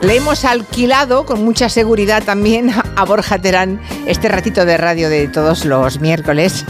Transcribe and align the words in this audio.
Le 0.00 0.16
hemos 0.16 0.44
alquilado 0.44 1.26
con 1.26 1.44
mucha 1.44 1.68
seguridad 1.68 2.22
también 2.22 2.70
a 2.70 3.04
Borja 3.04 3.38
Terán 3.38 3.80
este 4.06 4.28
ratito 4.28 4.64
de 4.64 4.76
radio 4.76 5.10
de 5.10 5.26
todos 5.26 5.64
los 5.64 6.00
miércoles. 6.00 6.64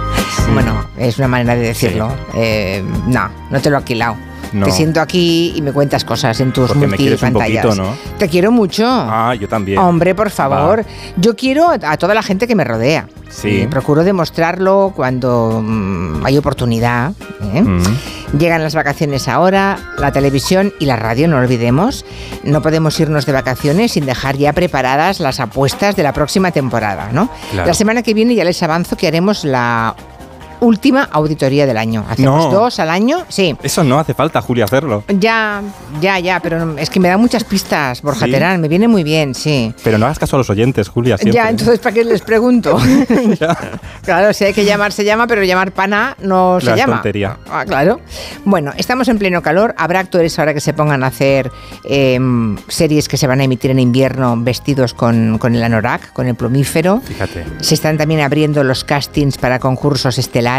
bueno, 0.52 0.86
es 0.98 1.18
una 1.18 1.28
manera 1.28 1.56
de 1.56 1.62
decirlo. 1.62 2.14
Eh, 2.34 2.84
no, 3.06 3.30
no 3.50 3.60
te 3.60 3.70
lo 3.70 3.76
he 3.76 3.78
alquilado. 3.78 4.16
Te 4.62 4.70
siento 4.70 5.00
aquí 5.00 5.52
y 5.56 5.62
me 5.62 5.72
cuentas 5.72 6.04
cosas 6.04 6.38
en 6.40 6.52
tus 6.52 6.68
Porque 6.68 6.86
multipantallas. 6.86 7.76
¿no? 7.76 7.96
Te 8.18 8.28
quiero 8.28 8.52
mucho. 8.52 8.84
Ah, 8.86 9.34
yo 9.34 9.48
también. 9.48 9.78
Hombre, 9.78 10.14
por 10.14 10.30
favor. 10.30 10.84
Yo 11.16 11.34
quiero 11.34 11.68
a 11.70 11.96
toda 11.96 12.14
la 12.14 12.22
gente 12.22 12.46
que 12.46 12.54
me 12.54 12.64
rodea. 12.64 13.06
Sí. 13.30 13.66
procuro 13.68 14.04
demostrarlo 14.04 14.92
cuando 14.94 15.60
mm, 15.62 16.24
hay 16.24 16.38
oportunidad. 16.38 17.12
¿eh? 17.52 17.62
Mm. 17.62 17.82
Llegan 18.38 18.62
las 18.62 18.74
vacaciones 18.74 19.28
ahora, 19.28 19.78
la 19.98 20.12
televisión 20.12 20.72
y 20.78 20.86
la 20.86 20.96
radio, 20.96 21.28
no 21.28 21.38
olvidemos. 21.38 22.04
No 22.42 22.62
podemos 22.62 22.98
irnos 23.00 23.26
de 23.26 23.32
vacaciones 23.32 23.92
sin 23.92 24.06
dejar 24.06 24.36
ya 24.36 24.52
preparadas 24.52 25.20
las 25.20 25.40
apuestas 25.40 25.96
de 25.96 26.02
la 26.02 26.12
próxima 26.12 26.50
temporada, 26.50 27.10
¿no? 27.12 27.28
La 27.54 27.74
semana 27.74 28.02
que 28.02 28.14
viene 28.14 28.34
ya 28.34 28.44
les 28.44 28.62
avanzo 28.62 28.96
que 28.96 29.06
haremos 29.06 29.44
la 29.44 29.94
última 30.64 31.04
auditoría 31.04 31.66
del 31.66 31.76
año. 31.76 32.04
Hacemos 32.08 32.52
dos 32.52 32.78
al 32.80 32.90
año, 32.90 33.24
sí. 33.28 33.56
Eso 33.62 33.84
no 33.84 33.98
hace 33.98 34.14
falta, 34.14 34.40
Julia, 34.40 34.64
hacerlo. 34.64 35.04
Ya, 35.08 35.62
ya, 36.00 36.18
ya, 36.18 36.40
pero 36.40 36.76
es 36.78 36.90
que 36.90 37.00
me 37.00 37.08
da 37.08 37.16
muchas 37.16 37.44
pistas, 37.44 38.02
Borja 38.02 38.26
Terán, 38.26 38.60
me 38.60 38.68
viene 38.68 38.88
muy 38.88 39.04
bien, 39.04 39.34
sí. 39.34 39.72
Pero 39.82 39.98
no 39.98 40.06
hagas 40.06 40.18
caso 40.18 40.36
a 40.36 40.38
los 40.38 40.50
oyentes, 40.50 40.88
Julia, 40.88 41.16
siempre. 41.16 41.34
Ya, 41.34 41.48
entonces, 41.48 41.78
¿para 41.78 41.94
qué 41.94 42.04
les 42.04 42.22
pregunto? 42.22 42.78
claro, 44.02 44.32
si 44.32 44.44
hay 44.44 44.52
que 44.52 44.64
llamar, 44.64 44.92
se 44.92 45.04
llama, 45.04 45.26
pero 45.26 45.42
llamar 45.44 45.72
pana 45.72 46.16
no 46.20 46.58
se 46.60 46.74
llama. 46.76 46.94
tontería. 46.94 47.38
Ah, 47.50 47.64
claro. 47.66 48.00
Bueno, 48.44 48.72
estamos 48.76 49.08
en 49.08 49.18
pleno 49.18 49.42
calor, 49.42 49.74
habrá 49.76 50.00
actores 50.00 50.38
ahora 50.38 50.54
que 50.54 50.60
se 50.60 50.72
pongan 50.72 51.04
a 51.04 51.08
hacer 51.08 51.50
em, 51.84 52.56
series 52.68 53.08
que 53.08 53.16
se 53.16 53.26
van 53.26 53.40
a 53.40 53.44
emitir 53.44 53.70
en 53.70 53.78
invierno 53.78 54.34
vestidos 54.38 54.94
con, 54.94 55.38
con 55.38 55.54
el 55.54 55.62
anorak, 55.62 56.12
con 56.12 56.26
el 56.26 56.34
plumífero. 56.34 57.00
Fíjate. 57.04 57.44
Se 57.60 57.74
están 57.74 57.98
también 57.98 58.20
abriendo 58.20 58.64
los 58.64 58.84
castings 58.84 59.38
para 59.38 59.58
concursos 59.58 60.18
estelares 60.18 60.53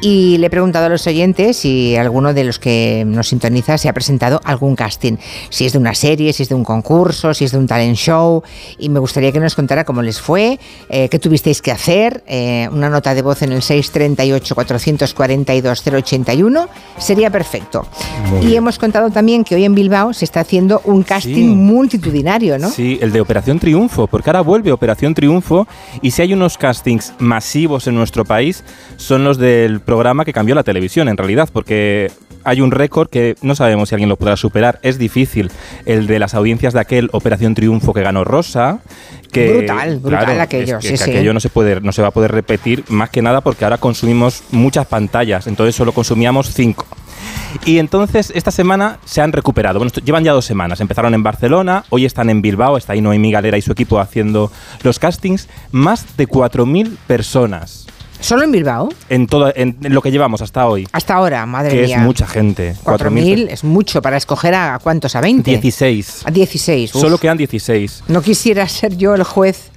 y 0.00 0.38
le 0.38 0.46
he 0.46 0.50
preguntado 0.50 0.86
a 0.86 0.88
los 0.88 1.06
oyentes 1.06 1.56
si 1.56 1.96
alguno 1.96 2.34
de 2.34 2.44
los 2.44 2.58
que 2.58 3.04
nos 3.06 3.28
sintoniza 3.28 3.78
se 3.78 3.88
ha 3.88 3.92
presentado 3.92 4.40
algún 4.44 4.76
casting, 4.76 5.16
si 5.50 5.66
es 5.66 5.72
de 5.72 5.78
una 5.78 5.94
serie, 5.94 6.32
si 6.32 6.44
es 6.44 6.48
de 6.48 6.54
un 6.54 6.64
concurso, 6.64 7.34
si 7.34 7.44
es 7.44 7.52
de 7.52 7.58
un 7.58 7.66
talent 7.66 7.96
show. 7.96 8.42
Y 8.78 8.88
me 8.88 9.00
gustaría 9.00 9.32
que 9.32 9.40
nos 9.40 9.54
contara 9.54 9.84
cómo 9.84 10.02
les 10.02 10.20
fue, 10.20 10.58
eh, 10.88 11.08
qué 11.08 11.18
tuvisteis 11.18 11.62
que 11.62 11.72
hacer, 11.72 12.22
eh, 12.26 12.68
una 12.72 12.88
nota 12.88 13.14
de 13.14 13.22
voz 13.22 13.42
en 13.42 13.52
el 13.52 13.62
638 13.62 14.54
442 14.54 15.82
081 15.86 16.68
sería 16.98 17.30
perfecto. 17.30 17.86
y 18.42 18.54
hemos 18.54 18.78
contado 18.78 19.10
también 19.10 19.44
que 19.44 19.54
hoy 19.54 19.64
en 19.64 19.74
Bilbao 19.74 20.12
se 20.12 20.24
está 20.24 20.40
haciendo 20.40 20.80
un 20.84 21.02
casting 21.02 21.56
multitudinario, 21.56 22.58
¿no? 22.58 22.68
Sí, 22.70 22.98
el 23.00 23.12
de 23.12 23.20
Operación 23.20 23.58
Triunfo, 23.58 24.06
porque 24.06 24.30
ahora 24.30 24.42
vuelve 24.42 24.72
Operación 24.72 25.14
Triunfo 25.14 25.66
y 26.02 26.10
si 26.10 26.22
hay 26.22 26.32
unos 26.32 26.58
castings 26.58 27.14
masivos 27.18 27.86
en 27.86 27.94
nuestro 27.94 28.24
país, 28.24 28.64
son 28.98 29.24
los 29.24 29.38
del 29.38 29.80
programa 29.80 30.24
que 30.24 30.32
cambió 30.32 30.54
la 30.54 30.64
televisión 30.64 31.08
en 31.08 31.16
realidad, 31.16 31.48
porque 31.50 32.10
hay 32.44 32.60
un 32.60 32.72
récord 32.72 33.08
que 33.08 33.36
no 33.42 33.54
sabemos 33.54 33.88
si 33.88 33.94
alguien 33.94 34.08
lo 34.08 34.16
podrá 34.16 34.36
superar. 34.36 34.80
Es 34.82 34.98
difícil. 34.98 35.50
El 35.86 36.06
de 36.06 36.18
las 36.18 36.34
audiencias 36.34 36.74
de 36.74 36.80
aquel 36.80 37.08
Operación 37.12 37.54
Triunfo 37.54 37.94
que 37.94 38.02
ganó 38.02 38.24
Rosa. 38.24 38.80
Que, 39.32 39.52
brutal, 39.52 40.00
brutal 40.00 40.40
aquello. 40.40 40.78
que, 40.78 40.94
aquello 40.94 41.32
no 41.32 41.40
se, 41.40 41.48
puede, 41.48 41.80
no 41.80 41.92
se 41.92 42.02
va 42.02 42.08
a 42.08 42.10
poder 42.10 42.32
repetir 42.32 42.84
más 42.88 43.10
que 43.10 43.22
nada 43.22 43.40
porque 43.40 43.64
ahora 43.64 43.78
consumimos 43.78 44.42
muchas 44.50 44.86
pantallas. 44.86 45.46
Entonces 45.46 45.76
solo 45.76 45.92
consumíamos 45.92 46.52
cinco. 46.52 46.86
Y 47.64 47.78
entonces 47.78 48.32
esta 48.34 48.50
semana 48.50 48.98
se 49.04 49.20
han 49.20 49.32
recuperado. 49.32 49.78
Bueno, 49.78 49.92
llevan 50.04 50.24
ya 50.24 50.32
dos 50.32 50.44
semanas. 50.44 50.80
Empezaron 50.80 51.14
en 51.14 51.22
Barcelona, 51.22 51.84
hoy 51.90 52.04
están 52.04 52.30
en 52.30 52.42
Bilbao, 52.42 52.76
está 52.76 52.94
ahí 52.94 53.00
Noemí 53.00 53.30
Galera 53.30 53.56
y 53.58 53.62
su 53.62 53.72
equipo 53.72 54.00
haciendo 54.00 54.50
los 54.82 54.98
castings. 54.98 55.48
Más 55.70 56.16
de 56.16 56.28
4.000 56.28 56.96
personas. 57.06 57.86
¿Solo 58.20 58.42
en 58.42 58.52
Bilbao? 58.52 58.88
En, 59.08 59.26
todo, 59.26 59.52
en, 59.54 59.76
lo 59.80 60.02
que 60.02 60.10
llevamos 60.10 60.42
hasta 60.42 60.66
hoy. 60.66 60.86
Hasta 60.92 61.14
ahora, 61.14 61.46
madre 61.46 61.74
mía. 61.74 61.86
Que 61.86 61.92
es 61.94 61.98
mucha 62.00 62.26
gente. 62.26 62.74
4.000 62.84 63.48
es 63.50 63.64
mucho 63.64 64.02
para 64.02 64.16
escoger 64.16 64.54
a 64.54 64.78
cuántos, 64.82 65.14
a 65.14 65.20
20. 65.20 65.50
16. 65.50 66.22
A 66.24 66.30
16. 66.30 66.90
Solo 66.90 67.18
quedan 67.18 67.38
16. 67.38 68.04
No 68.08 68.22
quisiera 68.22 68.66
ser 68.68 68.96
yo 68.96 69.14
el 69.14 69.22
juez 69.22 69.70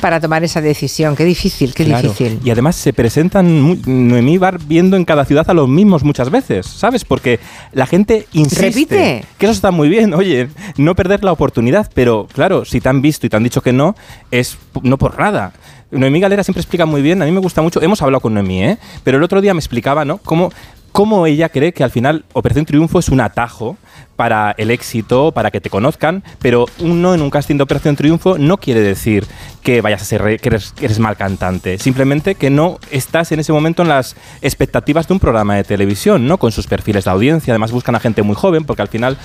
para 0.00 0.20
tomar 0.20 0.44
esa 0.44 0.60
decisión. 0.60 1.16
Qué 1.16 1.24
difícil, 1.24 1.74
qué 1.74 1.84
difícil. 1.84 2.40
Y 2.44 2.50
además 2.50 2.76
se 2.76 2.92
presentan, 2.92 3.80
Noemí 3.86 4.38
va 4.38 4.52
viendo 4.52 4.96
en 4.96 5.04
cada 5.04 5.24
ciudad 5.24 5.48
a 5.48 5.54
los 5.54 5.68
mismos 5.68 6.04
muchas 6.04 6.30
veces, 6.30 6.66
¿sabes? 6.66 7.04
Porque 7.04 7.40
la 7.72 7.86
gente 7.86 8.26
insiste. 8.32 8.66
Repite. 8.66 9.24
Que 9.38 9.46
eso 9.46 9.52
está 9.52 9.70
muy 9.70 9.88
bien, 9.88 10.14
oye, 10.14 10.48
no 10.76 10.94
perder 10.94 11.24
la 11.24 11.32
oportunidad, 11.32 11.90
pero 11.94 12.26
claro, 12.32 12.64
si 12.64 12.80
te 12.80 12.88
han 12.88 13.02
visto 13.02 13.26
y 13.26 13.30
te 13.30 13.36
han 13.36 13.44
dicho 13.44 13.60
que 13.60 13.72
no, 13.72 13.96
es 14.30 14.58
no 14.82 14.98
por 14.98 15.18
nada. 15.18 15.52
Noemí 15.90 16.20
Galera 16.20 16.44
siempre 16.44 16.60
explica 16.60 16.84
muy 16.84 17.00
bien, 17.00 17.22
a 17.22 17.24
mí 17.24 17.32
me 17.32 17.40
gusta 17.40 17.62
mucho, 17.62 17.80
hemos 17.80 18.02
hablado 18.02 18.20
con 18.20 18.34
Noemí, 18.34 18.62
¿eh? 18.62 18.78
pero 19.04 19.16
el 19.18 19.24
otro 19.24 19.40
día 19.40 19.54
me 19.54 19.60
explicaba, 19.60 20.04
¿no? 20.04 20.18
Cómo, 20.18 20.52
cómo 20.92 21.26
ella 21.26 21.48
cree 21.48 21.72
que 21.72 21.82
al 21.82 21.90
final 21.90 22.24
Operación 22.32 22.66
Triunfo 22.66 22.98
es 22.98 23.08
un 23.08 23.20
atajo 23.20 23.76
para 24.18 24.52
el 24.58 24.72
éxito, 24.72 25.30
para 25.30 25.52
que 25.52 25.60
te 25.60 25.70
conozcan, 25.70 26.24
pero 26.40 26.66
uno 26.80 27.14
en 27.14 27.22
un 27.22 27.30
casting 27.30 27.54
de 27.54 27.62
Operación 27.62 27.94
Triunfo 27.94 28.36
no 28.36 28.56
quiere 28.56 28.80
decir 28.80 29.24
que 29.62 29.80
vayas 29.80 30.02
a 30.02 30.04
ser 30.04 30.40
que 30.40 30.48
eres, 30.48 30.72
que 30.72 30.86
eres, 30.86 30.98
mal 30.98 31.16
cantante, 31.16 31.78
simplemente 31.78 32.34
que 32.34 32.50
no 32.50 32.80
estás 32.90 33.30
en 33.30 33.38
ese 33.38 33.52
momento 33.52 33.82
en 33.82 33.88
las 33.88 34.16
expectativas 34.42 35.06
de 35.06 35.14
un 35.14 35.20
programa 35.20 35.54
de 35.54 35.62
televisión, 35.62 36.26
¿no? 36.26 36.38
Con 36.38 36.50
sus 36.50 36.66
perfiles 36.66 37.04
de 37.04 37.12
audiencia, 37.12 37.52
además 37.52 37.70
buscan 37.70 37.94
a 37.94 38.00
gente 38.00 38.22
muy 38.22 38.34
joven, 38.34 38.64
porque 38.64 38.82
al 38.82 38.88
final 38.88 39.16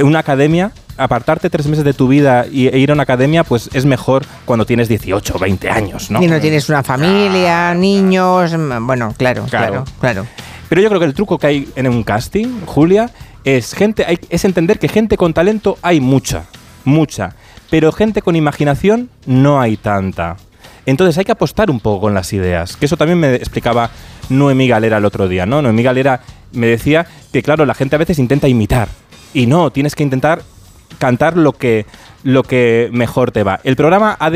una 0.00 0.20
academia, 0.20 0.70
apartarte 0.96 1.50
tres 1.50 1.66
meses 1.66 1.84
de 1.84 1.92
tu 1.92 2.06
vida 2.06 2.46
y, 2.46 2.68
e 2.68 2.78
ir 2.78 2.92
a 2.92 2.94
una 2.94 3.02
academia, 3.02 3.42
pues 3.42 3.68
es 3.72 3.84
mejor 3.84 4.24
cuando 4.44 4.64
tienes 4.64 4.88
18 4.88 5.34
o 5.34 5.38
20 5.40 5.70
años, 5.70 6.08
¿no? 6.12 6.22
Y 6.22 6.28
no 6.28 6.38
tienes 6.38 6.68
una 6.68 6.84
familia, 6.84 7.74
niños, 7.74 8.54
bueno, 8.82 9.12
claro, 9.18 9.46
claro, 9.50 9.84
claro, 9.98 10.24
Pero 10.68 10.80
yo 10.80 10.88
creo 10.88 11.00
que 11.00 11.06
el 11.06 11.14
truco 11.14 11.36
que 11.36 11.48
hay 11.48 11.68
en 11.74 11.88
un 11.88 12.04
casting, 12.04 12.60
Julia, 12.64 13.10
es 13.44 13.74
gente, 13.74 14.04
hay, 14.04 14.18
es 14.28 14.44
entender 14.44 14.78
que 14.78 14.88
gente 14.88 15.16
con 15.16 15.32
talento 15.32 15.78
hay 15.82 16.00
mucha, 16.00 16.44
mucha, 16.84 17.34
pero 17.70 17.92
gente 17.92 18.22
con 18.22 18.36
imaginación 18.36 19.10
no 19.26 19.60
hay 19.60 19.76
tanta. 19.76 20.36
Entonces 20.86 21.16
hay 21.18 21.24
que 21.24 21.32
apostar 21.32 21.70
un 21.70 21.80
poco 21.80 22.02
con 22.02 22.14
las 22.14 22.32
ideas, 22.32 22.76
que 22.76 22.86
eso 22.86 22.96
también 22.96 23.18
me 23.18 23.34
explicaba 23.34 23.90
Noemí 24.28 24.68
Galera 24.68 24.96
el 24.96 25.04
otro 25.04 25.28
día, 25.28 25.46
¿no? 25.46 25.62
Noemí 25.62 25.82
Galera 25.82 26.20
me 26.52 26.66
decía 26.66 27.06
que, 27.32 27.42
claro, 27.42 27.66
la 27.66 27.74
gente 27.74 27.96
a 27.96 27.98
veces 27.98 28.18
intenta 28.18 28.48
imitar, 28.48 28.88
y 29.32 29.46
no, 29.46 29.70
tienes 29.70 29.94
que 29.94 30.02
intentar 30.02 30.42
cantar 30.98 31.36
lo 31.36 31.52
que, 31.52 31.86
lo 32.24 32.42
que 32.42 32.88
mejor 32.92 33.30
te 33.30 33.42
va. 33.42 33.60
El 33.62 33.76
programa 33.76 34.16
ha, 34.18 34.30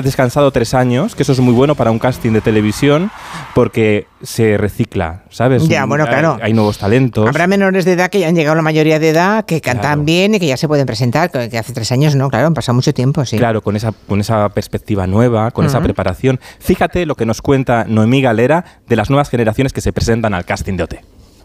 descansado 0.00 0.50
tres 0.50 0.72
años, 0.74 1.14
que 1.14 1.22
eso 1.22 1.32
es 1.32 1.40
muy 1.40 1.52
bueno 1.52 1.74
para 1.74 1.90
un 1.90 1.98
casting 1.98 2.32
de 2.32 2.40
televisión, 2.40 3.10
porque 3.54 4.06
se 4.22 4.56
recicla, 4.56 5.24
¿sabes? 5.30 5.68
Ya, 5.68 5.84
bueno, 5.84 6.06
claro. 6.06 6.38
Hay, 6.40 6.52
nuevos 6.52 6.78
talentos. 6.78 7.28
Habrá 7.28 7.46
menores 7.46 7.84
de 7.84 7.92
edad 7.92 8.08
que 8.08 8.20
ya 8.20 8.28
han 8.28 8.34
llegado 8.34 8.52
a 8.52 8.56
la 8.56 8.62
mayoría 8.62 8.98
de 8.98 9.10
edad, 9.10 9.44
que 9.44 9.60
cantan 9.60 10.04
bien 10.04 10.34
y 10.34 10.40
que 10.40 10.46
ya 10.46 10.56
se 10.56 10.68
pueden 10.68 10.86
presentar, 10.86 11.30
que 11.30 11.58
hace 11.58 11.72
tres 11.72 11.92
años 11.92 12.14
no, 12.14 12.30
claro, 12.30 12.46
han 12.46 12.54
pasado 12.54 12.76
mucho 12.76 12.94
tiempo, 12.94 13.24
sí. 13.24 13.36
Claro, 13.36 13.60
con 13.60 13.76
esa, 13.76 13.92
con 13.92 14.20
esa 14.20 14.48
perspectiva 14.50 15.06
nueva, 15.06 15.50
con 15.50 15.66
esa 15.66 15.80
preparación. 15.80 16.40
Fíjate 16.60 17.04
lo 17.04 17.14
que 17.14 17.26
nos 17.26 17.42
cuenta 17.42 17.84
Noemí 17.86 18.22
Galera 18.22 18.64
de 18.86 18.96
las 18.96 19.10
nuevas 19.10 19.28
generaciones 19.28 19.72
que 19.72 19.80
se 19.80 19.92
presentan 19.92 20.34
al 20.34 20.44
casting 20.44 20.76
de 20.76 20.84
OT. 20.84 20.94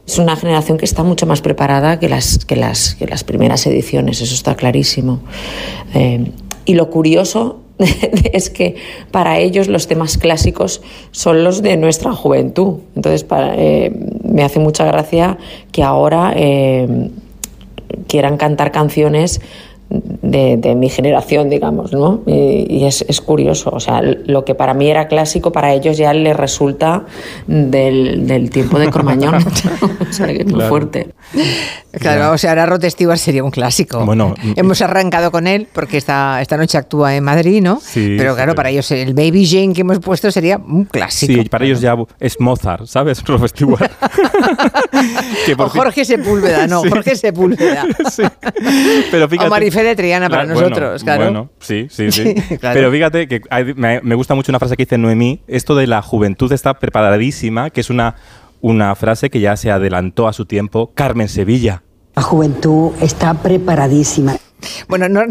Es 0.08 0.18
una 0.20 0.38
generación 0.38 0.78
que 0.78 0.86
está 0.86 1.04
mucho 1.04 1.26
más 1.26 1.42
preparada 1.42 2.00
que 2.00 2.08
las, 2.08 2.46
que 2.46 2.56
las, 2.56 2.96
que 2.96 3.06
las 3.08 3.26
primeras 3.26 3.68
ediciones, 3.68 4.22
eso 4.22 4.34
está 4.34 4.56
clarísimo. 4.56 5.22
Eh, 5.94 6.32
y 6.68 6.76
lo 6.76 6.90
curioso 6.92 7.62
es 7.80 8.50
que 8.50 8.76
para 9.10 9.40
ellos 9.40 9.68
los 9.70 9.88
temas 9.88 10.18
clásicos 10.18 10.82
son 11.12 11.44
los 11.44 11.62
de 11.62 11.78
nuestra 11.78 12.14
juventud. 12.14 12.80
Entonces, 12.96 13.26
eh, 13.56 13.92
me 14.24 14.44
hace 14.44 14.60
mucha 14.60 14.86
gracia 14.86 15.38
que 15.72 15.82
ahora 15.82 16.34
eh, 16.36 17.10
quieran 18.08 18.38
cantar 18.38 18.72
canciones 18.72 19.42
de, 19.90 20.76
mi 20.76 20.90
generación, 20.90 21.50
digamos, 21.50 21.94
¿no? 21.94 22.22
Y, 22.26 22.86
es, 22.86 23.06
es, 23.08 23.22
curioso, 23.22 23.70
o 23.72 23.80
sea, 23.80 24.02
lo 24.02 24.44
que 24.46 24.56
para 24.56 24.74
mí 24.74 24.90
era 24.90 25.08
clásico, 25.08 25.52
para 25.52 25.74
ellos 25.74 25.98
ya 25.98 26.14
les 26.14 26.36
resulta 26.36 27.06
del, 27.48 28.28
del 28.28 28.50
tiempo 28.50 28.80
de 28.80 28.90
Cromañón, 28.90 29.36
o 30.10 30.14
sea, 30.14 30.28
que 30.28 30.42
es 30.42 30.46
muy 30.46 30.64
fuerte. 30.66 31.14
Claro, 31.94 32.32
o 32.32 32.38
sea, 32.38 32.52
ahora 32.52 32.66
Rod 32.66 32.84
Stewart 32.86 33.18
sería 33.18 33.44
un 33.44 33.52
clásico. 33.52 34.06
Bueno, 34.06 34.36
hemos 34.56 34.82
arrancado 34.82 35.32
con 35.32 35.48
él 35.48 35.68
porque 35.72 35.98
esta, 35.98 36.42
esta 36.42 36.58
noche 36.58 36.78
actúa 36.78 37.16
en 37.16 37.24
Madrid, 37.24 37.62
¿no? 37.62 37.80
Sí, 37.82 38.16
pero 38.18 38.36
claro, 38.36 38.56
para 38.56 38.70
ellos 38.70 38.90
el 38.92 39.14
Baby 39.14 39.48
Jane 39.48 39.74
que 39.74 39.82
hemos 39.82 40.00
puesto 40.00 40.32
sería 40.32 40.58
un 40.58 40.86
clásico. 40.86 41.42
Sí, 41.42 41.50
para 41.50 41.66
ellos 41.66 41.82
ya 41.82 41.96
es 42.20 42.40
Mozart, 42.40 42.86
¿sabes? 42.88 43.24
Rod 43.26 43.48
Stewart. 43.48 43.90
o 45.58 45.70
Jorge 45.70 46.06
Sepúlveda, 46.06 46.68
no, 46.68 46.82
Jorge 46.82 47.16
Sepúlveda. 47.16 47.86
sí. 48.12 48.24
Pero 49.12 49.28
fíjate, 49.30 49.50
de 49.84 49.96
Triana 49.96 50.30
para 50.30 50.46
nosotros, 50.46 51.04
claro. 51.04 51.24
Bueno, 51.24 51.50
sí, 51.60 51.88
sí, 51.90 52.12
sí. 52.12 52.36
Pero 52.62 52.92
fíjate 52.92 53.28
que 53.28 53.42
me, 53.76 54.16
gusta 54.16 54.36
mucho 54.36 54.52
una 54.52 54.60
frase 54.60 54.76
que 54.76 54.84
dice 54.86 54.98
Noemí, 54.98 55.42
esto 55.48 55.76
de 55.76 55.88
la 55.88 56.02
juventud 56.02 56.52
está 56.52 56.76
preparadísima, 56.76 57.70
que 57.70 57.82
es 57.82 57.90
una, 57.90 58.16
una 58.62 58.96
frase 58.96 59.30
que 59.30 59.40
ya 59.40 59.56
se 59.58 59.72
adelantó 59.72 60.28
a 60.28 60.34
su 60.34 60.46
tiempo 60.46 60.92
Carmen 60.94 61.30
Sevilla. 61.30 61.84
La 62.16 62.22
juventud 62.24 62.92
está 63.02 63.34
preparadísima. 63.36 64.38
Bueno, 64.88 65.08
no, 65.10 65.24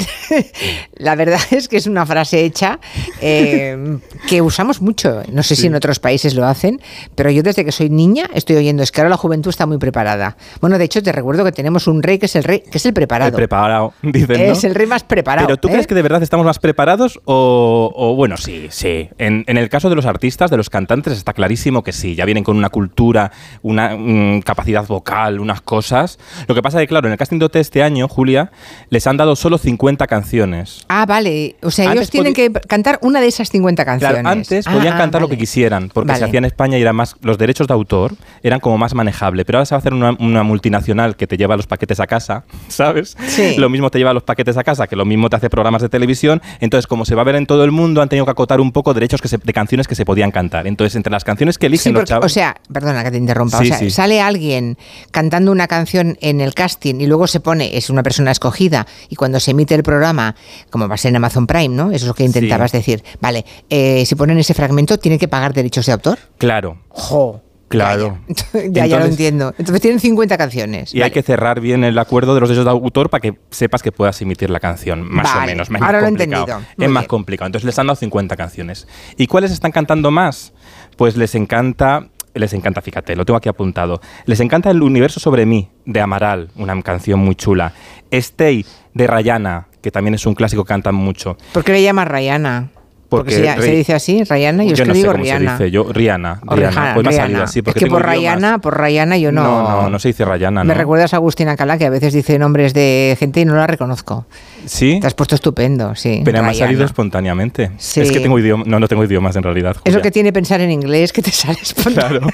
la 0.97 1.15
verdad 1.17 1.41
es 1.51 1.69
que 1.69 1.77
es 1.77 1.87
una 1.87 2.07
frase 2.07 2.45
hecha 2.45 2.79
eh, 3.21 3.99
que 4.29 4.43
usamos 4.43 4.81
mucho. 4.81 5.23
No 5.33 5.43
sé 5.43 5.57
si 5.57 5.67
en 5.67 5.75
otros 5.75 5.99
países 5.99 6.35
lo 6.35 6.45
hacen, 6.45 6.81
pero 7.15 7.31
yo 7.31 7.43
desde 7.43 7.65
que 7.65 7.73
soy 7.73 7.91
niña 7.91 8.29
estoy 8.35 8.57
oyendo 8.57 8.83
es 8.83 8.93
que 8.93 9.01
ahora 9.01 9.11
la 9.11 9.17
juventud 9.17 9.51
está 9.51 9.67
muy 9.67 9.79
preparada. 9.79 10.37
Bueno, 10.61 10.79
de 10.79 10.85
hecho 10.85 11.03
te 11.03 11.13
recuerdo 11.13 11.45
que 11.45 11.53
tenemos 11.53 11.87
un 11.87 12.03
rey 12.03 12.19
que 12.19 12.27
es 12.27 12.37
el 12.37 12.45
rey 12.45 12.61
que 12.61 12.79
es 12.79 12.87
el 12.87 12.95
preparado. 12.95 13.31
El 13.31 13.35
preparado, 13.35 13.95
dicen, 14.03 14.41
Es 14.41 14.65
el 14.65 14.75
rey 14.75 14.87
más 14.87 15.05
preparado. 15.05 15.47
Pero 15.47 15.59
¿tú 15.59 15.69
¿eh? 15.69 15.73
crees 15.73 15.87
que 15.87 15.95
de 15.95 16.03
verdad 16.03 16.23
estamos 16.23 16.47
más 16.47 16.59
preparados 16.59 17.21
o, 17.25 17.93
o 17.95 18.15
bueno, 18.15 18.37
sí, 18.37 18.69
sí. 18.71 19.09
En, 19.19 19.45
en 19.47 19.59
el 19.59 19.69
caso 19.69 19.89
de 19.89 19.97
los 19.97 20.07
artistas, 20.07 20.51
de 20.51 20.57
los 20.57 20.71
cantantes, 20.71 21.13
está 21.15 21.33
clarísimo 21.33 21.83
que 21.83 21.93
sí. 21.93 22.15
Ya 22.15 22.25
vienen 22.25 22.45
con 22.45 22.57
una 22.57 22.69
cultura, 22.69 23.33
una 23.63 23.97
mm, 23.97 24.43
capacidad 24.43 24.87
vocal, 24.87 25.41
unas 25.41 25.61
cosas. 25.61 26.19
Lo 26.47 26.55
que 26.55 26.63
pasa 26.63 26.79
es 26.79 26.85
que, 26.85 26.89
claro, 26.89 27.09
en 27.09 27.13
el 27.13 27.19
casting 27.19 27.39
de 27.39 27.47
OT 27.47 27.57
este 27.57 27.83
año, 27.83 28.09
Julia, 28.09 28.51
les 28.91 29.07
han 29.07 29.16
dado 29.17 29.37
solo 29.37 29.59
50 29.59 30.07
canciones. 30.07 30.85
Ah, 30.89 31.07
vale. 31.07 31.57
O 31.63 31.71
sea, 31.71 31.87
Antes 31.87 32.01
ellos 32.03 32.11
tienen 32.11 32.35
que 32.35 32.51
cantar 32.53 32.99
una 33.03 33.21
de 33.21 33.27
esas 33.29 33.51
50 33.51 33.85
canciones. 33.85 34.21
Claro, 34.21 34.29
antes 34.29 34.67
Ah, 34.67 34.73
podían 34.73 34.95
ah, 34.95 34.99
cantar 34.99 35.21
lo 35.23 35.29
que 35.29 35.39
quisieran, 35.39 35.89
porque 35.93 36.09
Vale. 36.09 36.19
se 36.19 36.25
hacía 36.25 36.39
en 36.39 36.45
España 36.45 36.79
y 36.79 36.83
era 36.83 36.93
más, 36.93 37.17
los 37.23 37.39
derechos 37.39 37.67
de 37.67 37.75
autor 37.75 38.15
eran 38.43 38.61
como 38.61 38.79
más 38.79 38.95
manejable. 38.95 39.45
Pero 39.45 39.59
ahora 39.59 39.67
se 39.67 39.75
va 39.75 39.77
a 39.77 39.81
hacer 39.81 39.95
una, 39.95 40.17
una 40.19 40.43
multinacional 40.43 41.17
que 41.17 41.27
te 41.27 41.37
lleva 41.37 41.57
los 41.57 41.67
paquetes 41.67 42.01
a 42.01 42.07
casa, 42.07 42.45
¿sabes? 42.69 43.17
Sí. 43.29 43.57
Lo 43.57 43.69
mismo 43.69 43.91
te 43.91 43.99
lleva 43.99 44.13
los 44.13 44.23
paquetes 44.23 44.57
a 44.57 44.65
casa, 44.65 44.87
que 44.87 44.97
lo 44.97 45.05
mismo 45.05 45.29
te 45.31 45.37
hace 45.37 45.51
programas 45.51 45.83
de 45.83 45.89
televisión. 45.89 46.43
Entonces, 46.61 46.87
como 46.87 47.05
se 47.05 47.15
va 47.15 47.23
a 47.23 47.25
ver 47.25 47.37
en 47.37 47.47
todo 47.47 47.65
el 47.65 47.71
mundo, 47.73 48.03
han 48.03 48.09
tenido 48.09 48.25
que 48.25 48.33
acotar 48.33 48.61
un 48.61 48.73
poco 48.73 48.95
derechos 48.95 49.21
que 49.21 49.29
se- 49.29 49.39
de 49.39 49.53
canciones 49.53 49.87
que 49.89 49.95
se 49.95 50.05
podían 50.05 50.31
cantar. 50.31 50.67
Entonces, 50.67 50.97
entre 50.97 51.11
las 51.11 51.25
canciones 51.25 51.59
que 51.59 51.67
eligen 51.67 51.93
Sí, 51.93 51.99
los 51.99 52.05
chavos... 52.05 52.27
o 52.27 52.29
sea, 52.29 52.57
perdona 52.73 53.05
que 53.05 53.11
te 53.11 53.17
interrumpa. 53.19 53.59
Sí, 53.59 53.65
o 53.65 53.69
sea, 53.69 53.79
sí. 53.79 53.91
sale 53.91 54.21
alguien 54.21 54.77
cantando 55.11 55.53
una 55.53 55.67
canción 55.69 56.17
en 56.21 56.41
el 56.41 56.55
casting 56.55 56.97
y 57.01 57.07
luego 57.07 57.27
se 57.27 57.41
pone, 57.41 57.77
es 57.77 57.91
una 57.91 58.03
persona 58.03 58.31
escogida, 58.31 58.87
y 59.09 59.17
cuando 59.17 59.41
se 59.41 59.53
emite 59.53 59.75
el 59.75 59.83
programa, 59.83 60.35
como 60.71 60.89
va 60.89 60.95
a 60.95 60.99
ser 60.99 61.11
en 61.11 61.17
Amazon 61.17 61.47
Prime, 61.47 61.75
¿no? 61.75 61.89
Eso 61.89 62.05
es 62.05 62.07
lo 62.07 62.15
que 62.15 62.25
intentabas 62.25 62.73
decir. 62.73 63.03
Vale, 63.21 63.45
eh, 63.71 64.05
si 64.07 64.15
ponen 64.15 64.39
ese 64.39 64.55
fragmento, 64.55 64.99
¿tiene 64.99 65.19
que 65.19 65.29
pagar 65.29 65.53
derechos 65.53 65.87
de 65.87 65.93
autor? 65.93 66.19
Claro. 66.39 66.79
¡Jo! 66.89 67.43
Claro. 67.69 68.21
Ya, 68.53 68.63
ya, 68.71 68.87
ya 68.87 68.99
lo 69.01 69.07
entiendo. 69.07 69.53
Entonces 69.59 69.81
tienen 69.81 69.99
50 69.99 70.39
canciones. 70.39 70.95
Y 70.95 71.03
hay 71.03 71.11
que 71.11 71.23
cerrar 71.23 71.61
bien 71.61 71.85
el 71.85 71.99
acuerdo 71.99 72.35
de 72.35 72.41
los 72.41 72.49
derechos 72.49 72.65
de 72.65 72.71
autor 72.71 73.11
para 73.11 73.21
que 73.21 73.39
sepas 73.51 73.83
que 73.83 73.91
puedas 73.93 74.21
emitir 74.23 74.51
la 74.51 74.61
canción, 74.61 75.03
más 75.03 75.25
Vale, 75.25 75.53
o 75.53 75.55
menos. 75.55 75.69
Es 75.69 75.75
ahora 75.75 75.93
más 75.93 76.01
lo 76.01 76.07
he 76.07 76.11
entendido. 76.11 76.47
Muy 76.77 76.87
Es 76.87 76.91
más 76.91 77.07
complicado. 77.07 77.47
Entonces 77.47 77.67
les 77.67 77.79
han 77.79 77.89
dado 77.89 77.97
50 77.97 78.37
canciones. 78.37 78.87
¿Y 79.17 79.27
cuáles 79.27 79.51
están 79.51 79.73
cantando 79.73 80.11
más? 80.11 80.53
Pues 80.97 81.17
les 81.17 81.35
encanta, 81.35 82.09
les 82.39 82.53
encanta, 82.53 82.81
fíjate, 82.81 83.17
lo 83.17 83.25
tengo 83.25 83.39
aquí 83.39 83.49
apuntado. 83.49 84.01
Les 84.25 84.41
encanta 84.41 84.71
El 84.71 84.83
universo 84.83 85.21
sobre 85.21 85.47
mí, 85.47 85.69
de 85.85 86.01
Amaral, 86.01 86.51
una 86.57 86.81
canción 86.83 87.21
muy 87.21 87.35
chula. 87.35 87.73
Stay, 88.11 88.65
de 88.95 89.07
Rayana, 89.07 89.69
que 89.83 89.91
también 89.91 90.15
es 90.15 90.27
un 90.27 90.35
clásico 90.35 90.65
que 90.65 90.69
cantan 90.69 90.95
mucho. 90.95 91.37
¿Por 91.53 91.65
qué 91.65 91.73
le 91.73 91.83
llamas 91.83 92.09
Rayana? 92.09 92.71
Porque, 93.09 93.37
Porque 93.39 93.63
se, 93.63 93.71
dice 93.71 93.95
así, 93.95 94.25
Rayana, 94.25 94.65
yo, 94.65 94.73
es 94.73 94.79
yo 94.79 94.85
que 94.85 94.89
no 94.89 94.95
digo 94.95 95.13
Rihanna. 95.13 95.57
se 95.59 95.65
dice. 95.65 95.71
Yo, 95.73 95.93
Rihanna. 95.93 96.41
O 96.47 96.57
Rihanna. 96.57 96.71
Rihanna, 96.71 96.83
me 96.83 96.89
ha 96.91 96.95
Rihanna. 97.11 97.17
salido 97.23 97.43
así. 97.45 97.59
es 97.61 97.65
Porque 97.65 97.79
que 97.81 97.85
tengo 97.87 97.97
por 97.99 98.03
idiomas- 98.07 98.15
Rayana, 98.17 98.59
por 98.59 98.77
Rayana 98.79 99.17
yo 99.19 99.31
no. 99.33 99.43
No, 99.45 99.83
no, 99.83 99.91
no 99.91 99.99
se 100.01 100.09
dice 100.09 100.25
Rayana, 100.25 100.65
Me 100.65 100.75
¿no? 100.75 100.79
recuerdas 100.81 101.13
a 101.15 101.17
Agustín 101.19 101.49
Alcalá, 101.49 101.79
que 101.79 101.87
a 101.87 101.91
veces 101.91 102.13
dice 102.13 102.39
nombres 102.39 102.75
de 102.75 103.17
gente 103.19 103.41
y 103.41 103.45
no 103.45 103.55
la 103.55 103.67
reconozco. 103.67 104.27
Sí. 104.65 104.99
Te 105.01 105.07
has 105.07 105.15
puesto 105.15 105.37
estupendo, 105.37 105.95
sí. 105.95 106.23
Pero 106.25 106.43
me 106.43 106.49
ha 106.51 106.55
salido 106.55 106.85
espontáneamente. 106.85 107.71
Sí. 107.79 108.01
Es 108.01 108.11
que 108.11 108.19
tengo 108.21 108.39
idiomas. 108.39 108.67
No, 108.67 108.81
no 108.81 108.89
tengo 108.89 109.05
idiomas 109.05 109.37
en 109.37 109.45
realidad. 109.45 109.73
Es 109.77 109.83
Julia. 109.83 109.99
lo 109.99 110.03
que 110.03 110.11
tiene 110.11 110.33
pensar 110.33 110.61
en 110.61 110.73
inglés, 110.73 111.13
que 111.13 111.23
te 111.23 111.31
sale 111.31 111.59
Claro. 111.95 112.29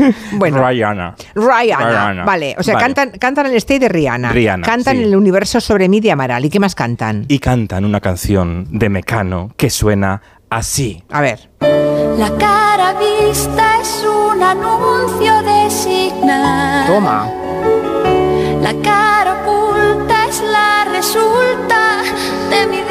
bueno, 0.32 0.66
Rihanna. 0.68 1.14
Rihanna. 1.34 1.88
Rihanna. 1.88 2.24
Vale, 2.24 2.54
o 2.58 2.62
sea, 2.62 2.74
Vale. 2.74 2.84
cantan, 2.86 3.10
cantan 3.18 3.46
el 3.46 3.54
stay 3.56 3.78
de 3.78 3.88
Rihanna. 3.88 4.32
Rihanna, 4.32 4.66
Cantan 4.66 4.96
sí. 4.96 5.02
el 5.04 5.16
universo 5.16 5.60
sobre 5.60 5.88
mí 5.88 6.00
de 6.00 6.12
Amaral. 6.12 6.44
¿Y 6.44 6.50
qué 6.50 6.60
más 6.60 6.74
cantan? 6.74 7.24
Y 7.28 7.38
cantan 7.38 7.84
una 7.84 8.00
canción 8.00 8.66
de 8.70 8.88
Mecano 8.88 9.50
que 9.56 9.70
suena 9.70 10.20
así. 10.50 11.02
A 11.10 11.20
ver. 11.20 11.50
La 12.18 12.30
cara 12.38 12.94
vista 12.98 13.80
es 13.80 14.04
un 14.04 14.42
anuncio 14.42 15.42
de 15.42 15.70
signar. 15.70 16.86
Toma. 16.86 17.28
La 18.60 18.74
cara 18.82 19.42
oculta 19.42 20.26
es 20.28 20.40
la 20.42 20.84
resulta 20.92 22.02
de 22.50 22.66
mi 22.66 22.82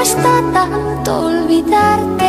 cuesta 0.00 0.42
tanto 0.54 1.26
olvidarte. 1.26 2.26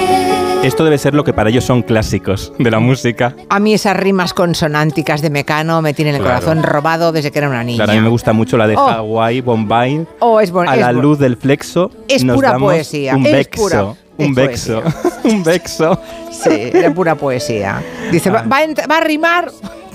Esto 0.67 0.83
debe 0.83 0.97
ser 0.97 1.13
lo 1.13 1.23
que 1.23 1.31
para 1.31 1.49
ellos 1.49 1.63
son 1.63 1.81
clásicos 1.83 2.51
de 2.59 2.69
la 2.69 2.79
música. 2.79 3.33
A 3.47 3.59
mí 3.61 3.73
esas 3.73 3.95
rimas 3.95 4.33
consonánticas 4.33 5.21
de 5.21 5.29
Mecano 5.29 5.81
me 5.81 5.93
tienen 5.93 6.15
el 6.15 6.21
Claro. 6.21 6.41
corazón 6.41 6.63
robado 6.63 7.13
desde 7.13 7.31
que 7.31 7.39
era 7.39 7.47
una 7.47 7.63
niña. 7.63 7.77
Claro, 7.77 7.93
a 7.93 7.95
mí 7.95 8.01
me 8.01 8.09
gusta 8.09 8.33
mucho 8.33 8.57
la 8.57 8.67
de 8.67 8.75
Oh. 8.75 8.85
Hawái, 8.85 9.39
Bombay. 9.39 10.05
Oh, 10.19 10.41
es 10.41 10.51
bon- 10.51 10.67
a 10.67 10.73
es 10.75 10.81
la 10.81 10.91
bon- 10.91 11.01
luz 11.01 11.19
del 11.19 11.37
flexo. 11.37 11.89
Es 12.09 12.25
nos 12.25 12.35
pura 12.35 12.49
damos 12.51 12.73
poesía, 12.73 13.15
Un 13.15 13.25
es 13.25 13.31
vexo. 13.31 13.61
pura- 13.61 13.85
un 14.17 14.35
vexo. 14.35 14.83
un 15.23 15.43
vexo. 15.43 15.97
Sí, 16.29 16.49
era 16.73 16.93
pura 16.93 17.15
poesía. 17.15 17.81
Dice, 18.11 18.29
va, 18.29 18.41
va 18.41 18.57
a 18.57 18.87
va 18.87 18.97
a 18.97 19.01
rimar 19.01 19.49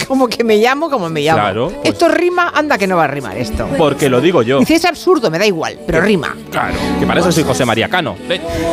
como 0.06 0.28
que 0.28 0.44
me 0.44 0.56
llamo 0.56 0.90
como 0.90 1.08
me 1.08 1.22
llamo. 1.22 1.40
Claro, 1.40 1.70
pues- 1.70 1.92
Esto 1.92 2.08
rima, 2.08 2.52
anda 2.54 2.78
que 2.78 2.86
no 2.86 2.96
va 2.96 3.04
a 3.04 3.08
rimar 3.08 3.36
esto. 3.36 3.68
Porque 3.76 4.08
lo 4.08 4.20
digo 4.20 4.42
yo. 4.42 4.60
Dice, 4.60 4.74
es 4.74 4.84
absurdo, 4.84 5.30
me 5.30 5.38
da 5.38 5.46
igual, 5.46 5.78
pero 5.86 6.00
rima. 6.00 6.36
Claro, 6.50 6.74
que 6.98 7.06
para 7.06 7.20
eso 7.20 7.32
soy 7.32 7.44
José 7.44 7.64
María 7.64 7.88
Cano. 7.88 8.16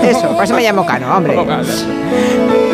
Eso, 0.03 0.35
por 0.35 0.43
eso 0.43 0.53
me 0.53 0.63
llamo 0.63 0.85
Cano, 0.85 1.15
hombre. 1.15 1.35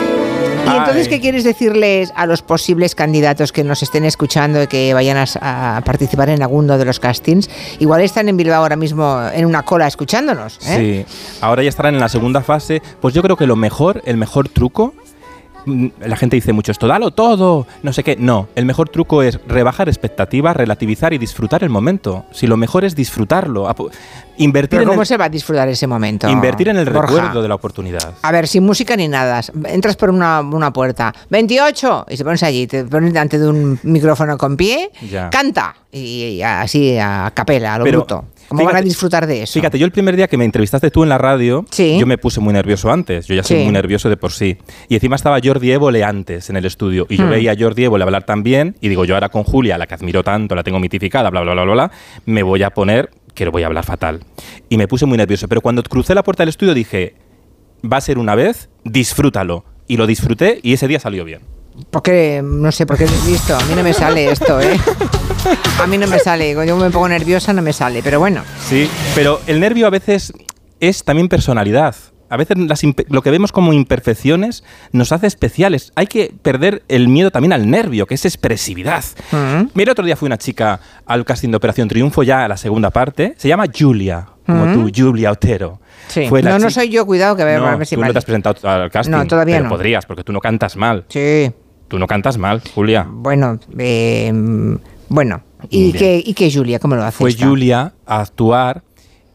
¿Y 0.74 0.78
entonces 0.78 1.08
qué 1.08 1.20
quieres 1.20 1.44
decirles 1.44 2.12
a 2.16 2.26
los 2.26 2.42
posibles 2.42 2.94
candidatos 2.94 3.52
que 3.52 3.64
nos 3.64 3.82
estén 3.82 4.06
escuchando 4.06 4.62
y 4.62 4.68
que 4.68 4.94
vayan 4.94 5.18
a, 5.18 5.82
participar 5.84 6.30
en 6.30 6.44
alguno 6.44 6.78
de 6.78 6.86
los 6.86 7.00
castings? 7.00 7.50
Igual 7.80 8.02
están 8.02 8.30
en 8.30 8.38
Bilbao 8.38 8.62
ahora 8.62 8.76
mismo 8.76 9.20
en 9.34 9.46
una 9.46 9.64
cola 9.64 9.88
escuchándonos. 9.88 10.60
¿eh? 10.68 11.06
Sí, 11.08 11.16
ahora 11.42 11.64
ya 11.64 11.70
estarán 11.70 11.96
en 11.96 12.00
la 12.00 12.10
segunda 12.10 12.42
fase. 12.42 12.82
Pues 13.02 13.14
yo 13.14 13.24
creo 13.24 13.36
que 13.36 13.48
lo 13.48 13.56
mejor, 13.56 14.02
el 14.06 14.18
mejor 14.18 14.48
truco, 14.50 14.94
la 16.00 16.16
gente 16.16 16.36
dice 16.36 16.54
mucho 16.54 16.72
esto, 16.72 16.88
dalo 16.88 17.12
todo, 17.12 17.68
no 17.84 17.94
sé 17.94 18.04
qué. 18.04 18.16
No, 18.18 18.48
el 18.56 18.66
mejor 18.66 18.90
truco 18.90 19.24
es 19.24 19.40
rebajar 19.48 19.90
expectativas, 19.90 20.56
relativizar 20.56 21.14
y 21.14 21.18
disfrutar 21.18 21.64
el 21.64 21.70
momento. 21.70 22.26
Si 22.32 22.48
lo 22.48 22.58
mejor 22.58 22.86
es 22.86 22.96
disfrutarlo, 22.96 23.68
invertir, 24.38 24.80
Pero 24.80 24.84
en 24.84 24.88
¿cómo 24.90 25.02
el, 25.02 25.08
se 25.08 25.18
va 25.18 25.26
a 25.26 25.30
disfrutar 25.30 25.68
ese 25.70 25.88
momento? 25.88 26.30
invertir 26.30 26.70
en 26.70 26.78
el 26.78 26.90
Borja? 26.90 27.14
recuerdo 27.14 27.42
de 27.42 27.48
la 27.48 27.56
oportunidad. 27.56 28.14
A 28.22 28.32
ver, 28.32 28.48
sin 28.48 28.66
música 28.66 28.96
ni 28.96 29.08
nada. 29.08 29.42
Entras 29.66 29.96
por 29.96 30.10
una, 30.10 30.42
una 30.42 30.72
puerta. 30.74 31.14
28. 31.30 32.06
Y 32.10 32.18
te 32.18 32.24
pones 32.24 32.44
allí, 32.44 32.68
te 32.68 32.86
pones 32.86 33.14
delante 33.14 33.38
de 33.40 33.48
un 33.48 33.80
micrófono 33.84 34.38
con 34.38 34.58
pie. 34.58 34.92
Ya. 35.10 35.30
Canta. 35.30 35.76
Y, 35.92 36.00
y 36.38 36.42
así 36.44 36.98
a 36.98 37.32
capela, 37.34 37.76
a 37.76 37.78
lo 37.80 37.84
Pero, 37.84 38.00
bruto. 38.00 38.26
¿Cómo 38.50 38.64
van 38.64 38.68
a 38.68 38.78
fíjate- 38.80 38.86
disfrutar 38.90 39.28
de 39.28 39.44
eso? 39.44 39.54
Fíjate, 39.54 39.80
yo 39.80 39.86
el 39.86 39.92
primer 39.92 40.16
día 40.18 40.28
que 40.28 40.36
me 40.38 40.44
entrevistaste 40.46 40.92
tú 40.92 41.04
en 41.04 41.10
la 41.10 41.18
radio, 41.18 41.66
Sí. 41.72 41.98
yo 42.00 42.06
me 42.06 42.18
puse 42.18 42.40
muy 42.42 42.54
nervioso 42.54 42.92
antes. 42.92 43.28
Yo 43.28 43.36
ya 43.36 43.44
soy 43.44 43.58
Sí. 43.60 43.64
muy 43.64 43.72
nervioso 43.72 44.10
de 44.10 44.18
por 44.18 44.32
sí. 44.32 44.58
Y 44.90 44.96
encima 44.96 45.16
estaba 45.16 45.40
Jordi 45.44 45.72
Évole 45.72 46.04
antes 46.04 46.50
en 46.50 46.58
el 46.58 46.66
estudio. 46.66 47.06
Y 47.10 47.16
yo 47.18 47.26
Hmm. 47.26 47.30
veía 47.30 47.52
a 47.54 47.56
Jordi 47.58 47.86
Évole 47.86 48.04
hablar 48.04 48.24
tan 48.26 48.44
bien. 48.44 48.76
Y 48.82 48.90
digo, 48.90 49.06
yo 49.06 49.14
ahora 49.16 49.30
con 49.30 49.44
Julia, 49.44 49.78
la 49.78 49.88
que 49.88 49.94
admiro 49.94 50.24
tanto, 50.24 50.56
la 50.56 50.64
tengo 50.64 50.80
mitificada, 50.80 51.30
bla, 51.30 51.42
bla, 51.42 51.54
bla, 51.54 51.64
bla, 51.64 51.74
bla, 51.74 51.92
me 52.26 52.44
voy 52.44 52.64
a 52.64 52.72
poner 52.72 53.10
que 53.34 53.48
voy 53.48 53.64
a 53.64 53.68
hablar 53.68 53.86
fatal. 53.86 54.20
Y 54.68 54.78
me 54.78 54.88
puse 54.88 55.06
muy 55.06 55.18
nervioso. 55.18 55.48
Pero 55.48 55.62
cuando 55.62 55.82
crucé 55.84 56.14
la 56.16 56.24
puerta 56.24 56.44
del 56.44 56.50
estudio 56.50 56.74
dije, 56.74 57.14
va 57.90 57.98
a 57.98 58.02
ser 58.02 58.18
una 58.18 58.36
vez, 58.36 58.70
disfrútalo. 58.84 59.64
Y 59.88 59.98
lo 59.98 60.06
disfruté 60.08 60.60
y 60.62 60.74
ese 60.74 60.88
día 60.88 61.00
salió 61.00 61.24
bien. 61.24 61.42
Porque, 61.92 62.42
no 62.44 62.72
sé, 62.72 62.86
porque 62.86 63.06
listo, 63.26 63.56
a 63.56 63.64
mí 63.66 63.74
no 63.76 63.84
me 63.84 63.94
sale 63.94 64.32
esto, 64.32 64.60
¿eh? 64.60 64.80
A 65.82 65.88
mí 65.88 65.98
no 65.98 66.08
me 66.08 66.20
sale, 66.20 66.54
cuando 66.54 66.74
yo 66.76 66.78
me 66.78 66.90
pongo 66.90 67.08
nerviosa 67.08 67.54
no 67.54 67.62
me 67.62 67.74
sale, 67.74 68.02
pero 68.04 68.20
bueno. 68.20 68.44
Sí, 68.68 68.90
pero 69.16 69.40
el 69.48 69.60
nervio 69.60 69.88
a 69.88 69.90
veces 69.90 70.34
es 70.80 71.04
también 71.04 71.28
personalidad. 71.30 71.96
A 72.32 72.38
veces 72.38 72.58
las 72.60 72.82
lo 73.08 73.24
que 73.24 73.32
vemos 73.32 73.52
como 73.52 73.74
imperfecciones 73.74 74.64
nos 74.92 75.12
hace 75.12 75.26
especiales. 75.26 75.92
Hay 75.96 76.06
que 76.06 76.32
perder 76.44 76.84
el 76.88 77.08
miedo 77.08 77.32
también 77.32 77.54
al 77.54 77.70
nervio, 77.72 78.06
que 78.06 78.14
es 78.14 78.24
expresividad. 78.26 79.04
Mm. 79.32 79.70
Mira, 79.74 79.94
otro 79.94 80.06
día 80.06 80.16
fue 80.16 80.28
una 80.28 80.38
chica 80.38 80.80
al 81.08 81.26
casting 81.26 81.50
de 81.50 81.58
Operación 81.58 81.88
Triunfo, 81.88 82.22
ya 82.22 82.46
a 82.46 82.48
la 82.48 82.56
segunda 82.58 82.92
parte. 82.92 83.34
Se 83.38 83.48
llama 83.48 83.66
Julia, 83.76 84.28
como 84.46 84.72
tú, 84.72 84.92
Julia 84.96 85.32
Otero. 85.32 85.80
Sí. 86.08 86.28
Fue 86.30 86.44
No, 86.44 86.60
no 86.60 86.70
soy 86.70 86.90
yo, 86.90 87.06
cuidado 87.08 87.36
que 87.36 87.44
No, 87.44 87.66
a 87.66 87.76
ver 87.76 87.88
si 87.88 87.96
tú 87.96 88.02
mal. 88.02 88.10
no 88.10 88.14
te 88.14 88.20
has 88.20 88.26
presentado 88.26 88.70
al 88.70 88.92
casting. 88.92 89.12
No, 89.12 89.26
todavía 89.26 89.56
pero 89.56 89.64
no. 89.64 89.70
podrías, 89.72 90.06
porque 90.06 90.24
tú 90.24 90.32
no 90.32 90.40
cantas 90.40 90.76
mal. 90.76 91.06
Sí, 91.10 91.52
Tú 91.90 92.00
no 92.00 92.08
cantas 92.08 92.38
mal, 92.38 92.62
Julia. 92.74 93.06
bueno, 93.10 93.60
eh, 93.78 94.32
bueno. 95.10 95.42
¿Y 95.70 95.92
qué, 95.92 96.24
¿Y 96.26 96.34
qué, 96.36 96.50
Julia? 96.50 96.80
¿Cómo 96.80 96.96
lo 96.96 97.04
hace? 97.04 97.18
fue 97.18 97.32
esta? 97.32 97.46
Julia 97.46 97.94
a 98.06 98.22
actuar 98.22 98.84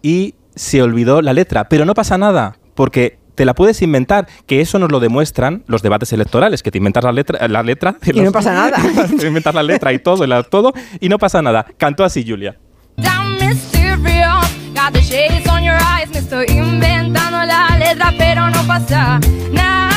y 0.00 0.34
se 0.54 0.80
olvidó 0.82 1.20
la 1.20 1.32
letra. 1.34 1.68
Pero 1.68 1.84
no 1.84 1.92
pasa 1.94 2.16
nada, 2.16 2.56
porque 2.74 3.18
te 3.34 3.44
la 3.44 3.52
puedes 3.54 3.82
inventar, 3.82 4.26
que 4.46 4.60
eso 4.60 4.78
nos 4.78 4.90
lo 4.92 5.00
demuestran 5.00 5.64
los 5.66 5.82
debates 5.82 6.12
electorales, 6.12 6.62
que 6.62 6.70
te 6.70 6.78
inventas 6.78 7.02
la 7.04 7.10
letra, 7.12 7.46
la 7.48 7.62
letra 7.64 7.96
Y 8.06 8.20
no 8.20 8.30
pasa 8.32 8.54
nada. 8.54 8.76
te 9.18 9.26
inventas 9.26 9.54
la 9.54 9.62
letra 9.64 9.92
y 9.92 9.98
todo, 9.98 10.24
y 10.24 10.28
la- 10.28 10.44
todo, 10.44 10.72
y 11.00 11.08
no 11.08 11.18
pasa 11.18 11.42
nada. 11.42 11.66
Cantó 11.76 12.04
así 12.04 12.24
Julia. 12.26 12.56
Down 12.96 13.32
mysterious, 13.40 14.46
got 14.72 14.92
the 14.92 15.00
shades 15.02 15.46
on 15.48 15.64
your 15.64 15.74
eyes, 15.74 16.08
me 16.12 16.18
estoy 16.20 16.46
inventando 16.56 17.44
la 17.44 17.76
letra, 17.76 18.14
pero 18.16 18.48
no 18.50 18.62
pasa 18.68 19.18
nada. 19.52 19.90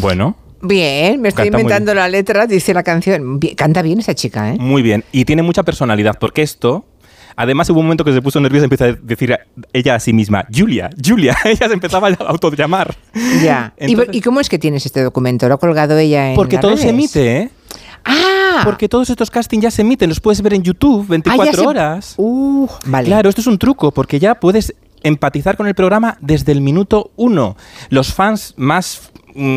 Bueno, 0.00 0.36
Bien, 0.60 1.20
me 1.20 1.28
estoy 1.28 1.44
Canta 1.50 1.60
inventando 1.60 1.94
la 1.94 2.08
letra, 2.08 2.46
dice 2.48 2.74
la 2.74 2.82
canción. 2.82 3.38
Bien, 3.38 3.54
canta 3.54 3.80
bien 3.80 4.00
esa 4.00 4.14
chica, 4.14 4.52
¿eh? 4.52 4.56
muy 4.58 4.82
bien. 4.82 5.04
Y 5.12 5.24
tiene 5.24 5.42
mucha 5.42 5.62
personalidad, 5.62 6.16
porque 6.18 6.42
esto. 6.42 6.84
Además, 7.36 7.70
hubo 7.70 7.78
un 7.78 7.86
momento 7.86 8.02
que 8.04 8.12
se 8.12 8.20
puso 8.20 8.40
nerviosa 8.40 8.64
y 8.64 8.66
empieza 8.66 8.86
a 8.86 8.92
decir 9.00 9.32
a- 9.34 9.38
ella 9.72 9.94
a 9.94 10.00
sí 10.00 10.12
misma, 10.12 10.44
Julia, 10.52 10.90
Julia. 11.04 11.36
ella 11.44 11.68
se 11.68 11.72
empezaba 11.74 12.08
a 12.08 12.14
autollamar. 12.26 12.96
Ya. 13.40 13.72
¿Y- 13.78 13.92
Entonces- 13.92 14.16
¿Y, 14.16 14.20
cómo 14.20 14.40
es 14.40 14.48
que 14.48 14.58
tienes 14.58 14.84
este 14.84 15.00
documento? 15.04 15.46
¿Lo 15.46 15.54
ha 15.54 15.58
colgado 15.58 15.96
ella 15.96 16.30
en 16.30 16.34
Porque 16.34 16.56
las 16.56 16.62
todo 16.62 16.76
se 16.76 16.88
emite, 16.88 17.36
¿eh? 17.42 17.50
Ah, 18.04 18.62
Porque 18.64 18.88
todos 18.88 19.08
estos 19.10 19.30
castings 19.30 19.62
ya 19.62 19.70
se 19.70 19.82
emiten, 19.82 20.08
los 20.08 20.18
puedes 20.18 20.42
ver 20.42 20.54
en 20.54 20.64
YouTube 20.64 21.02
Ah, 21.04 21.10
24 21.10 21.44
ya 21.52 21.52
se- 21.60 21.66
horas. 21.66 22.14
Uh, 22.16 22.66
vale. 22.86 23.06
Claro, 23.06 23.28
esto 23.28 23.40
es 23.42 23.46
un 23.46 23.58
truco, 23.58 23.92
porque 23.92 24.18
ya 24.18 24.40
puedes 24.40 24.74
empatizar 25.04 25.56
con 25.56 25.68
el 25.68 25.76
programa 25.76 26.18
desde 26.20 26.50
el 26.50 26.60
minuto 26.60 27.12
uno. 27.14 27.56
Los 27.90 28.12
fans 28.12 28.54
más 28.56 29.12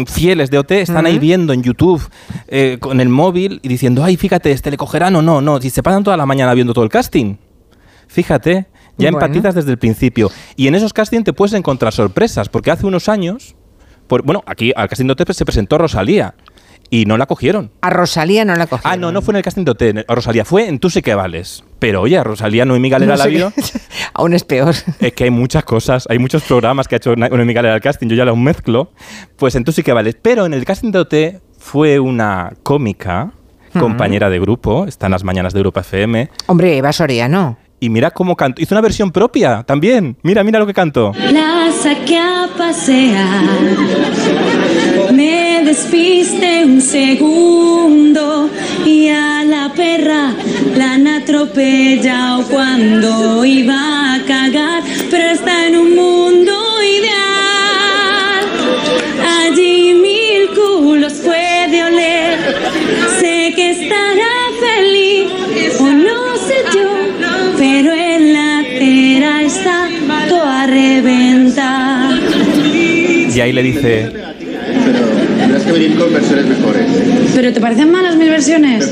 fieles 0.07 0.49
de 0.51 0.57
OT 0.59 0.71
están 0.71 1.05
ahí 1.05 1.19
viendo 1.19 1.53
en 1.53 1.63
YouTube 1.63 2.01
eh, 2.47 2.77
con 2.79 2.99
el 3.01 3.09
móvil 3.09 3.59
y 3.63 3.67
diciendo, 3.67 4.03
ay, 4.03 4.17
fíjate, 4.17 4.51
este 4.51 4.71
le 4.71 4.77
cogerán 4.77 5.15
o 5.15 5.21
no, 5.21 5.41
no, 5.41 5.59
si 5.61 5.69
se 5.69 5.81
pasan 5.83 6.03
toda 6.03 6.17
la 6.17 6.25
mañana 6.25 6.53
viendo 6.53 6.73
todo 6.73 6.83
el 6.83 6.89
casting. 6.91 7.35
Fíjate, 8.07 8.67
ya 8.97 9.09
Bueno. 9.11 9.17
empatizas 9.25 9.55
desde 9.55 9.71
el 9.71 9.77
principio. 9.77 10.29
Y 10.55 10.67
en 10.67 10.75
esos 10.75 10.93
castings 10.93 11.23
te 11.23 11.33
puedes 11.33 11.53
encontrar 11.53 11.93
sorpresas, 11.93 12.49
porque 12.49 12.71
hace 12.71 12.85
unos 12.85 13.07
años, 13.09 13.55
por- 14.07 14.23
bueno, 14.23 14.43
aquí 14.45 14.73
al 14.75 14.89
casting 14.89 15.05
de 15.07 15.13
OT 15.13 15.31
se 15.33 15.45
presentó 15.45 15.77
Rosalía 15.77 16.35
y 16.91 17.05
no 17.05 17.17
la 17.17 17.25
cogieron. 17.25 17.71
A 17.81 17.89
Rosalía 17.89 18.45
no 18.45 18.53
la 18.55 18.67
cogieron. 18.67 18.91
Ah, 18.91 18.97
no, 18.97 19.11
no 19.11 19.21
fue 19.21 19.31
en 19.31 19.37
el 19.37 19.43
casting 19.43 19.63
de 19.63 19.71
OT, 19.71 19.81
a 20.07 20.13
Rosalía, 20.13 20.45
fue 20.45 20.67
en 20.67 20.77
Tú 20.77 20.89
sí 20.89 21.01
que 21.01 21.15
vales. 21.15 21.63
Pero 21.79 22.01
oye, 22.01 22.17
a 22.17 22.23
Rosalía 22.23 22.65
Noemí 22.65 22.89
Galera 22.89 23.13
No 23.13 23.17
la 23.17 23.25
vio. 23.27 23.53
Aún 24.13 24.33
es 24.33 24.43
peor. 24.43 24.75
Es 24.99 25.13
que 25.13 25.23
hay 25.23 25.29
muchas 25.31 25.63
cosas, 25.63 26.05
hay 26.09 26.19
muchos 26.19 26.43
programas 26.43 26.87
que 26.87 26.95
ha 26.95 26.97
hecho 26.97 27.15
Noemí 27.15 27.53
Galera 27.53 27.73
al 27.73 27.81
casting, 27.81 28.07
yo 28.07 28.15
ya 28.15 28.25
los 28.25 28.37
mezclo. 28.37 28.91
Pues 29.37 29.55
en 29.55 29.63
Tú 29.63 29.71
sí 29.71 29.83
que 29.83 29.93
vales. 29.93 30.17
Pero 30.21 30.45
en 30.45 30.53
el 30.53 30.65
casting 30.65 30.91
de 30.91 30.99
OT 30.99 31.15
fue 31.57 31.99
una 31.99 32.53
cómica, 32.61 33.31
compañera 33.71 34.29
de 34.29 34.39
grupo, 34.41 34.85
está 34.85 35.05
en 35.05 35.13
las 35.13 35.23
mañanas 35.23 35.53
de 35.53 35.59
Europa 35.59 35.79
FM. 35.79 36.29
Hombre, 36.47 36.75
Eva 36.75 36.91
Soriano. 36.91 37.57
Y 37.79 37.89
mira 37.89 38.11
cómo 38.11 38.35
cantó. 38.35 38.61
Hizo 38.61 38.75
una 38.75 38.81
versión 38.81 39.11
propia 39.11 39.63
también. 39.63 40.17
Mira, 40.23 40.43
mira 40.43 40.59
lo 40.59 40.67
que 40.67 40.73
cantó. 40.73 41.13
La 41.31 41.71
saqué 41.71 42.19
a 42.19 42.47
pasear. 42.55 43.43
Me 45.13 45.40
despiste 45.71 46.65
un 46.65 46.81
segundo 46.81 48.49
y 48.85 49.07
a 49.07 49.45
la 49.45 49.71
perra 49.73 50.33
la 50.75 50.95
han 50.95 51.07
atropellado 51.07 52.43
cuando 52.49 53.45
iba 53.45 54.15
a 54.15 54.25
cagar, 54.25 54.83
pero 55.09 55.29
está 55.29 55.67
en 55.67 55.77
un 55.77 55.95
mundo 55.95 56.53
ideal. 56.99 58.43
Allí 59.43 59.93
mil 59.93 60.49
culos 60.59 61.13
puede 61.13 61.85
oler. 61.85 62.37
Sé 63.21 63.53
que 63.55 63.69
estará 63.69 64.35
feliz 64.67 65.29
o 65.79 65.85
no 65.85 66.35
sé 66.47 66.57
yo, 66.75 66.89
pero 67.57 67.93
en 67.93 68.33
la 68.33 68.59
acera 68.59 69.41
está 69.43 69.87
toda 70.27 70.67
reventar. 70.67 72.19
Y 73.33 73.39
ahí 73.39 73.53
le 73.53 73.63
dice, 73.63 74.20
que 75.73 75.79
venir 75.79 75.97
con 75.97 76.13
versiones 76.13 76.45
mejores. 76.45 76.85
¿Pero 77.35 77.53
te 77.53 77.61
parecen 77.61 77.91
malas 77.91 78.15
mis 78.15 78.29
versiones? 78.29 78.89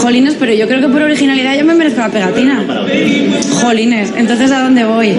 Jolines, 0.00 0.34
pero 0.38 0.52
yo 0.52 0.66
creo 0.68 0.80
que 0.80 0.88
por 0.88 1.02
originalidad 1.02 1.56
yo 1.58 1.64
me 1.64 1.74
merezco 1.74 2.00
la 2.00 2.08
pegatina. 2.10 2.64
Jolines, 3.60 4.12
entonces 4.16 4.50
¿a 4.50 4.62
dónde 4.62 4.84
voy? 4.84 5.16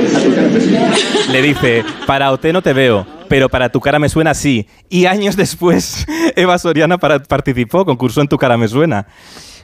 le 1.31 1.41
dice, 1.41 1.83
para 2.05 2.31
OT 2.31 2.45
no 2.53 2.61
te 2.61 2.73
veo, 2.73 3.05
pero 3.27 3.49
para 3.49 3.69
tu 3.69 3.79
cara 3.79 3.99
me 3.99 4.09
suena 4.09 4.31
así. 4.31 4.67
Y 4.89 5.05
años 5.05 5.35
después, 5.35 6.05
Eva 6.35 6.57
Soriana 6.57 6.97
para- 6.97 7.21
participó, 7.23 7.85
concursó 7.85 8.21
en 8.21 8.27
Tu 8.27 8.37
cara 8.37 8.57
me 8.57 8.67
suena. 8.67 9.07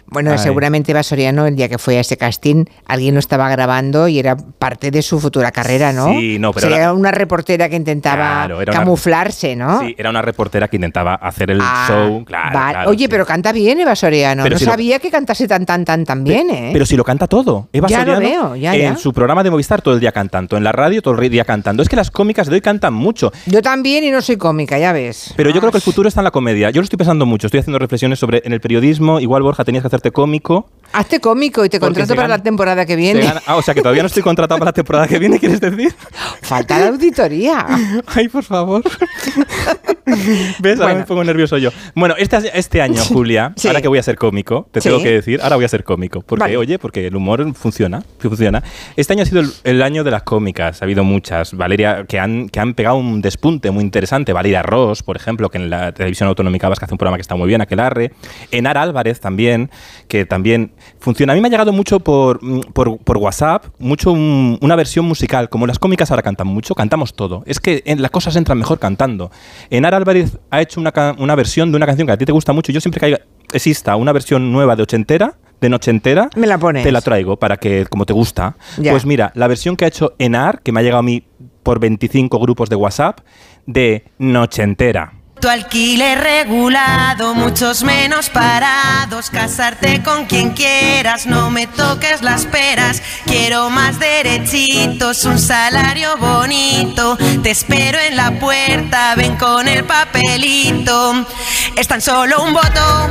Bueno, 0.08 0.32
Ay. 0.32 0.38
seguramente 0.38 0.92
Eva 0.92 1.02
Soriano, 1.04 1.46
el 1.48 1.56
día 1.56 1.68
que 1.68 1.78
fue 1.78 1.98
a 1.98 2.02
ese 2.02 2.16
casting, 2.16 2.66
alguien 2.86 3.16
lo 3.16 3.20
estaba 3.20 3.50
grabando 3.50 4.08
y 4.08 4.20
era 4.20 4.38
parte 4.38 4.92
de 4.92 5.02
su 5.02 5.20
futura 5.20 5.52
carrera, 5.52 5.92
¿no? 5.94 6.14
Sí, 6.14 6.38
no, 6.40 6.54
pero 6.54 6.68
Sería 6.68 6.86
la- 6.86 6.94
una 6.94 7.12
reportera 7.12 7.70
que 7.70 7.76
intentaba 7.76 8.16
Claro, 8.46 8.62
era 8.62 8.72
una- 8.72 8.80
camuflarse, 8.82 9.56
¿no? 9.56 9.80
Sí, 9.82 9.96
era 9.98 10.10
una 10.12 10.22
reportera 10.22 10.68
que 10.68 10.78
intentaba 10.78 11.16
hacer 11.16 11.52
el 11.52 11.60
Ah, 11.62 11.86
show. 11.88 12.24
Claro, 12.26 12.58
vale. 12.58 12.72
claro, 12.74 12.90
Oye, 12.92 13.06
sí. 13.06 13.08
pero 13.08 13.26
canta 13.26 13.52
bien 13.52 13.80
Eva 13.80 13.96
Soriano. 13.96 14.44
Pero 14.44 14.56
no 14.56 14.60
si 14.60 14.66
lo- 14.66 14.72
sabía 14.72 15.00
que 15.00 15.10
cantase 15.10 15.48
tan, 15.48 15.66
tan, 15.66 15.84
tan, 15.86 16.06
tan 16.06 16.24
bien, 16.24 16.50
¿eh? 16.52 16.70
Pero 16.72 16.86
si 16.86 16.96
lo 16.96 17.04
canta 17.04 17.28
todo. 17.28 17.68
Eva 17.74 17.88
Ya 17.88 18.06
lo 18.06 18.14
Soriano, 18.16 18.50
veo, 18.52 18.56
ya, 18.56 18.76
en 18.76 18.82
ya. 18.94 18.98
su 18.98 19.12
programa 19.12 19.44
de 19.44 19.50
Movistar 19.52 19.82
todo 19.82 19.96
el 19.96 20.00
día 20.00 20.12
cantando, 20.12 20.56
en 20.56 20.64
la 20.64 20.72
radio 20.72 21.02
todo 21.02 21.20
el 21.20 21.30
día 21.30 21.46
cantando. 21.46 21.82
Es 21.82 21.90
que 21.90 21.96
las 21.96 22.12
cómicas 22.12 22.48
de 22.48 22.54
hoy 22.56 22.62
cantan 22.62 22.94
mucho. 22.94 23.32
Yo 23.48 23.62
también 23.62 24.04
y 24.04 24.12
no 24.12 24.22
soy 24.22 24.38
cómica, 24.38 24.78
ya 24.78 24.94
ves. 24.94 25.34
Pero 25.36 25.50
yo 25.50 25.60
creo 25.60 25.72
que 25.72 25.78
el 25.78 25.84
futuro 25.84 26.08
está 26.08 26.22
en 26.22 26.26
la 26.26 26.32
comedia. 26.32 26.70
Yo 26.70 26.82
lo 26.82 26.84
estoy 26.84 26.98
pensando 26.98 27.26
mucho. 27.26 27.48
Estoy 27.48 27.62
haciendo 27.62 27.80
reflexiones 27.80 28.20
sobre 28.20 28.42
en 28.46 28.54
el 28.54 28.62
periodismo. 28.62 29.20
Igual, 29.20 29.42
Borja, 29.42 29.64
tenías 29.66 29.82
que 29.82 29.88
hacerte 29.96 30.12
cómico. 30.12 30.70
Hazte 30.94 31.20
cómico 31.20 31.66
y 31.66 31.70
te 31.70 31.80
contrato 31.80 32.08
para 32.16 32.22
gana- 32.24 32.38
la 32.38 32.44
temporada 32.44 32.86
que 32.86 32.96
viene. 32.96 33.22
gana- 33.22 33.42
Ah, 33.46 33.56
o 33.58 33.62
sea 33.62 33.74
que 33.74 33.82
todavía 33.82 34.02
no 34.04 34.08
estoy 34.08 34.24
contratado 34.24 34.60
para 34.60 34.70
la 34.70 34.74
temporada 34.74 35.08
que 35.08 35.20
viene, 35.20 35.40
¿quieres 35.40 35.60
decir? 35.60 35.94
Falta 36.42 36.80
la 36.80 36.88
auditoría. 36.88 37.66
Ay, 38.08 38.30
por 38.30 38.44
favor. 38.44 38.82
¿Ves? 40.60 40.80
Ahora 40.80 40.86
Bueno. 40.94 41.00
me 41.00 41.06
pongo 41.06 41.24
nervioso 41.24 41.58
yo. 41.58 41.70
Bueno, 41.96 42.16
este, 42.18 42.38
este 42.58 42.82
año, 42.82 43.02
Julia, 43.04 43.54
Sí. 43.56 43.68
ahora 43.68 43.82
que 43.82 43.88
voy 43.88 43.98
a 44.00 44.04
ser 44.04 44.16
cómico, 44.18 44.68
te 44.72 44.82
Sí. 44.82 44.90
tengo 44.90 45.02
que 45.02 45.12
decir, 45.12 45.42
ahora 45.42 45.56
voy 45.56 45.66
a 45.66 45.68
ser 45.68 45.84
cómico. 45.84 46.22
Porque, 46.22 46.42
Vale. 46.44 46.58
oye, 46.58 46.80
porque 46.80 47.08
el 47.08 47.16
humor 47.16 47.54
funciona, 47.56 48.04
funciona. 48.20 48.64
Este 48.96 49.14
año 49.14 49.24
ha 49.24 49.26
sido 49.26 49.42
el, 49.42 49.52
el 49.64 49.82
año 49.82 50.04
de 50.04 50.12
las 50.12 50.24
cómicas. 50.24 50.82
Ha 50.82 50.86
habido 50.86 51.04
muchas. 51.04 51.54
Valeria, 51.56 52.06
que 52.08 52.20
han, 52.20 52.50
que 52.50 52.60
han 52.60 52.74
pegado 52.76 52.98
un 52.98 53.22
despunte 53.22 53.72
muy 53.72 53.84
interesante. 53.84 54.34
Valeria 54.34 54.62
Ross, 54.62 55.02
por 55.04 55.16
ejemplo, 55.16 55.50
que 55.50 55.58
en 55.58 55.70
la 55.70 55.92
televisión 55.92 56.30
autonómica 56.30 56.70
vasca 56.70 56.86
hace 56.86 56.94
un 56.94 56.98
programa 57.00 57.18
que 57.18 57.22
está 57.22 57.36
muy 57.36 57.48
bien, 57.48 57.62
Aquelarre. 57.62 58.12
Enar 58.52 58.78
Álvarez 58.78 59.20
también, 59.20 59.70
que 60.08 60.26
también 60.26 60.72
funciona. 61.00 61.34
A 61.34 61.36
mí 61.36 61.42
me 61.42 61.48
ha 61.48 61.52
llegado 61.52 61.72
mucho 61.74 62.00
por, 62.00 62.44
mm, 62.44 62.60
por, 62.74 62.98
por 63.00 63.18
WhatsApp, 63.18 63.66
mucho 63.80 64.12
un- 64.12 64.58
una 64.62 64.76
versión 64.76 65.06
musical. 65.06 65.50
Como 65.50 65.66
las 65.68 65.80
cómicas 65.80 66.12
ahora 66.12 66.22
cantan 66.24 66.48
mucho, 66.48 66.76
cantamos 66.76 67.14
todo. 67.16 67.44
Es 67.46 67.60
que 67.60 67.82
en- 67.86 68.02
las 68.02 68.12
cosas 68.12 68.36
entran 68.36 68.58
mejor 68.58 68.80
cantando. 68.80 69.32
Enar 69.70 69.95
Álvarez 69.96 70.38
ha 70.52 70.62
hecho 70.62 70.80
una, 70.80 70.94
una 71.18 71.36
versión 71.36 71.72
de 71.72 71.78
una 71.78 71.86
canción 71.86 72.06
que 72.08 72.14
a 72.14 72.18
ti 72.18 72.26
te 72.26 72.32
gusta 72.32 72.54
mucho. 72.54 72.72
Yo 72.72 72.80
siempre 72.82 73.00
que 73.00 73.06
haya- 73.08 73.22
exista 73.54 73.96
una 73.96 74.12
versión 74.12 74.52
nueva 74.52 74.76
de 74.76 74.84
ochentera, 74.84 75.36
de 75.62 75.70
nochentera, 75.70 76.30
Me 76.36 76.48
la 76.48 76.58
pones. 76.58 76.84
te 76.84 76.92
la 76.92 77.02
traigo 77.02 77.38
para 77.38 77.58
que, 77.58 77.86
como 77.90 78.06
te 78.06 78.14
gusta. 78.14 78.58
Ya. 78.78 78.92
Pues 78.92 79.06
mira, 79.06 79.32
la 79.36 79.48
versión 79.48 79.76
que 79.76 79.86
ha 79.86 79.88
hecho 79.88 80.14
Enar, 80.20 80.62
que 80.62 80.72
me 80.72 80.80
ha 80.80 80.84
llegado 80.84 81.00
a 81.00 81.04
mí 81.04 81.24
por 81.64 81.80
25 81.80 82.38
grupos 82.40 82.70
de 82.70 82.76
WhatsApp, 82.76 83.20
de 83.66 84.04
nochentera. 84.20 85.14
Tu 85.46 85.52
alquiler 85.52 86.20
regulado, 86.22 87.36
muchos 87.36 87.84
menos 87.84 88.32
parados, 88.32 89.30
casarte 89.30 90.02
con 90.02 90.26
quien 90.26 90.54
quieras, 90.54 91.28
no 91.28 91.52
me 91.52 91.68
toques 91.68 92.24
las 92.24 92.48
peras, 92.48 93.04
quiero 93.28 93.70
más 93.70 94.00
derechitos, 94.00 95.24
un 95.26 95.38
salario 95.38 96.18
bonito, 96.18 97.16
te 97.44 97.52
espero 97.52 98.00
en 98.00 98.16
la 98.16 98.32
puerta, 98.40 99.14
ven 99.14 99.38
con 99.38 99.68
el 99.68 99.84
papelito, 99.84 101.28
es 101.76 101.88
tan 101.88 102.02
solo 102.02 102.44
un 102.44 102.52
voto 102.52 103.08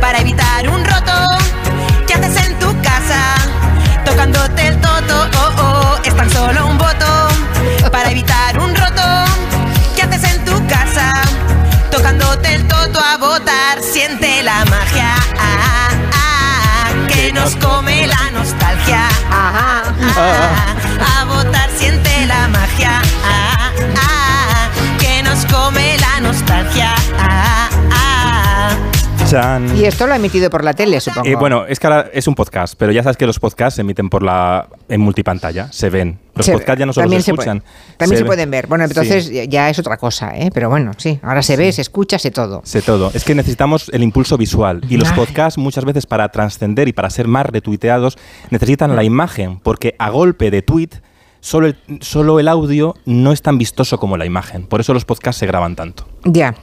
para 0.00 0.20
evitar 0.20 0.70
un 0.70 0.82
roto, 0.82 1.12
¿qué 2.06 2.14
haces 2.14 2.46
en 2.46 2.58
tu 2.58 2.68
casa? 2.80 3.34
Tocándote 4.02 4.68
el 4.68 4.80
toto, 4.80 5.28
oh, 5.36 5.52
oh, 5.60 5.98
es 6.02 6.16
tan 6.16 6.30
solo 6.30 6.68
un 6.68 6.78
voto 6.78 7.28
para 7.92 8.10
evitar 8.10 8.55
a 13.16 13.18
votar, 13.18 13.82
siente 13.82 14.42
la 14.42 14.62
magia 14.66 15.14
ah, 15.38 16.90
que 17.08 17.32
nos 17.32 17.56
come 17.56 18.06
la 18.06 18.30
nostalgia. 18.30 19.08
A 19.30 21.24
votar, 21.24 21.70
siente 21.78 22.26
la 22.26 22.46
magia 22.48 23.00
que 24.98 25.22
nos 25.22 25.46
come 25.46 25.96
la 25.98 26.20
nostalgia. 26.20 26.94
Chan. 29.30 29.76
Y 29.76 29.84
esto 29.84 30.06
lo 30.06 30.12
ha 30.12 30.16
emitido 30.16 30.48
por 30.50 30.62
la 30.62 30.72
tele, 30.72 31.00
supongo. 31.00 31.26
Eh, 31.26 31.34
bueno, 31.34 31.66
es 31.66 31.80
que 31.80 31.86
ahora 31.86 32.08
es 32.12 32.26
un 32.28 32.34
podcast, 32.34 32.74
pero 32.78 32.92
ya 32.92 33.02
sabes 33.02 33.16
que 33.16 33.26
los 33.26 33.38
podcasts 33.40 33.74
se 33.76 33.80
emiten 33.80 34.08
por 34.08 34.22
la 34.22 34.68
en 34.88 35.00
multipantalla, 35.00 35.70
se 35.72 35.90
ven. 35.90 36.18
Los 36.34 36.46
Se- 36.46 36.52
podcasts 36.52 36.78
ya 36.78 36.86
no 36.86 36.92
solo 36.92 37.08
se 37.10 37.22
se 37.22 37.34
puede- 37.34 37.50
escuchan. 37.50 37.62
también 37.96 38.18
se, 38.20 38.24
pueden 38.24 38.50
ver. 38.50 38.66
Bueno, 38.66 38.84
entonces 38.84 39.30
ya- 39.30 39.44
ya 39.44 39.70
es 39.70 39.78
otra 39.78 39.96
cosa, 39.96 40.36
¿eh? 40.36 40.50
Pero 40.54 40.68
bueno, 40.70 40.92
sí. 40.96 41.18
Ahora 41.22 41.42
se 41.42 41.56
ve, 41.56 41.72
se 41.72 41.82
escucha, 41.82 42.18
se 42.18 42.30
todo. 42.30 42.60
Sé 42.64 42.82
todo. 42.82 43.10
Es 43.14 43.24
que 43.24 43.34
necesitamos 43.34 43.88
el 43.92 44.02
impulso 44.02 44.36
visual. 44.38 44.82
Y 44.88 44.96
los 44.96 45.08
Ay. 45.10 45.16
podcasts 45.16 45.58
muchas 45.58 45.84
veces 45.84 46.06
para 46.06 46.28
trascender 46.30 46.86
y 46.88 46.92
para 46.92 47.10
ser 47.10 47.26
más 47.26 47.46
retuiteados 47.46 48.18
necesitan 48.50 48.94
la 48.96 49.02
imagen, 49.02 49.58
porque 49.60 49.94
a 49.98 50.10
golpe 50.10 50.50
de 50.50 50.62
tweet 50.62 50.90
solo 51.46 51.68
el, 51.68 51.76
solo 52.00 52.40
el 52.40 52.48
audio 52.48 52.96
no 53.04 53.30
es 53.30 53.40
tan 53.40 53.56
vistoso 53.56 53.98
como 54.00 54.16
la 54.16 54.26
imagen. 54.26 54.66
Por 54.66 54.80
eso 54.80 54.92
los 54.92 55.04
podcasts 55.04 55.38
se 55.38 55.46
graban 55.46 55.76
tanto. 55.76 56.04
Ya. 56.24 56.56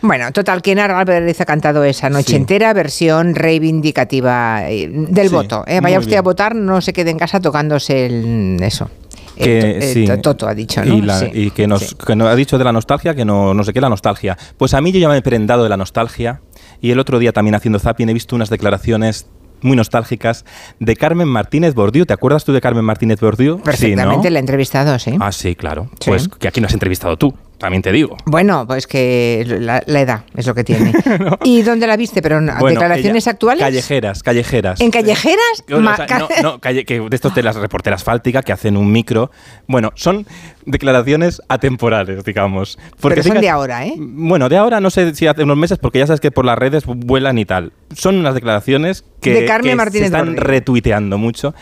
Bueno, 0.00 0.32
total, 0.32 0.62
que 0.62 0.72
Enar 0.72 0.90
Álvarez 0.90 1.38
ha 1.42 1.44
cantado 1.44 1.84
esa 1.84 2.08
noche 2.08 2.30
Sí. 2.30 2.36
entera, 2.36 2.72
versión 2.72 3.34
reivindicativa 3.34 4.70
eh, 4.70 4.88
del 4.90 5.28
Sí, 5.28 5.34
voto. 5.34 5.64
¿eh? 5.66 5.80
Vaya 5.80 5.98
usted 5.98 6.12
bien. 6.12 6.18
a 6.20 6.22
votar, 6.22 6.54
no 6.54 6.80
se 6.80 6.92
quede 6.94 7.10
en 7.10 7.18
casa 7.18 7.38
tocándose 7.40 8.06
el, 8.06 8.58
eso. 8.62 8.90
Que, 9.36 9.78
eh, 9.78 9.92
sí. 9.94 10.06
to- 10.06 10.18
Toto 10.20 10.48
ha 10.48 10.54
dicho, 10.54 10.82
¿no? 10.84 10.94
Y, 10.94 11.00
la- 11.02 11.18
Sí. 11.18 11.30
y 11.32 11.50
que, 11.50 11.66
nos, 11.66 11.80
Sí. 11.90 11.94
que 12.06 12.16
nos 12.16 12.28
ha 12.28 12.34
dicho 12.34 12.56
de 12.58 12.64
la 12.64 12.72
nostalgia, 12.72 13.14
que 13.14 13.24
no, 13.24 13.52
no 13.54 13.64
sé 13.64 13.72
qué 13.72 13.80
la 13.80 13.88
nostalgia. 13.88 14.36
Pues 14.56 14.72
a 14.74 14.80
mí 14.80 14.90
yo 14.92 14.98
ya 15.00 15.08
me 15.08 15.16
he 15.18 15.22
prendado 15.22 15.62
de 15.62 15.68
la 15.68 15.76
nostalgia 15.76 16.40
y 16.80 16.90
el 16.90 16.98
otro 16.98 17.18
día 17.18 17.32
también 17.32 17.54
haciendo 17.54 17.78
zapping 17.78 18.08
he 18.08 18.14
visto 18.14 18.36
unas 18.36 18.48
declaraciones 18.50 19.26
muy 19.62 19.76
nostálgicas 19.76 20.44
de 20.78 20.96
Carmen 20.96 21.28
Martínez 21.28 21.74
Bordiú. 21.74 22.06
¿Te 22.06 22.12
acuerdas 22.12 22.44
tú 22.44 22.52
de 22.52 22.60
Carmen 22.60 22.84
Martínez 22.84 23.20
Bordiú? 23.20 23.60
Perfectamente, 23.60 24.22
Sí, 24.22 24.28
¿no? 24.28 24.30
la 24.30 24.38
he 24.38 24.40
entrevistado, 24.40 24.98
sí. 24.98 25.16
Ah, 25.20 25.32
sí, 25.32 25.54
claro. 25.54 25.88
Sí. 26.00 26.10
Pues 26.10 26.28
que 26.28 26.48
aquí 26.48 26.60
no 26.60 26.66
has 26.66 26.72
entrevistado 26.72 27.16
tú, 27.16 27.34
también 27.60 27.82
te 27.82 27.92
digo. 27.92 28.16
Bueno, 28.24 28.66
pues 28.66 28.88
que 28.88 29.44
la, 29.46 29.80
la 29.86 30.00
edad 30.00 30.24
es 30.34 30.46
lo 30.46 30.54
que 30.54 30.64
tiene. 30.64 30.92
¿Y 31.44 31.62
dónde 31.62 31.86
la 31.86 31.96
viste? 31.96 32.20
¿Pero 32.22 32.38
en 32.38 32.46
Bueno, 32.58 32.80
declaraciones 32.80 33.24
ella- 33.26 33.32
actuales? 33.32 33.62
Callejeras, 33.62 34.22
callejeras. 34.24 34.80
¿En 34.80 34.90
callejeras? 34.90 35.64
O 35.72 35.78
Ma- 35.78 35.94
sea, 35.96 36.18
no, 36.18 36.28
no, 36.42 36.58
calle- 36.60 36.84
que 36.84 36.98
de 36.98 37.14
estos 37.14 37.34
de 37.34 37.42
las 37.44 37.54
reporteras 37.56 38.02
fálticas 38.02 38.44
que 38.44 38.52
hacen 38.52 38.76
un 38.76 38.90
micro. 38.90 39.30
Bueno, 39.68 39.92
son 39.94 40.26
declaraciones 40.66 41.42
atemporales, 41.48 42.24
digamos. 42.24 42.78
Pero 43.00 43.16
son 43.16 43.22
fíjate- 43.32 43.40
de 43.40 43.48
ahora, 43.50 43.86
¿eh? 43.86 43.94
Bueno, 43.98 44.48
de 44.48 44.56
ahora 44.56 44.80
no 44.80 44.90
sé 44.90 45.14
si 45.14 45.26
hace 45.26 45.42
unos 45.42 45.56
meses, 45.56 45.78
porque 45.78 45.98
ya 45.98 46.06
sabes 46.06 46.20
que 46.20 46.30
por 46.30 46.44
las 46.44 46.58
redes 46.58 46.84
vuelan 46.86 47.38
y 47.38 47.44
tal. 47.44 47.72
Son 47.94 48.16
unas 48.16 48.34
declaraciones 48.34 49.04
que, 49.20 49.34
De 49.34 49.44
Carmen 49.44 49.78
que 49.78 49.90
se 49.98 50.04
están 50.06 50.36
retuiteando 50.36 51.18
mucho. 51.18 51.54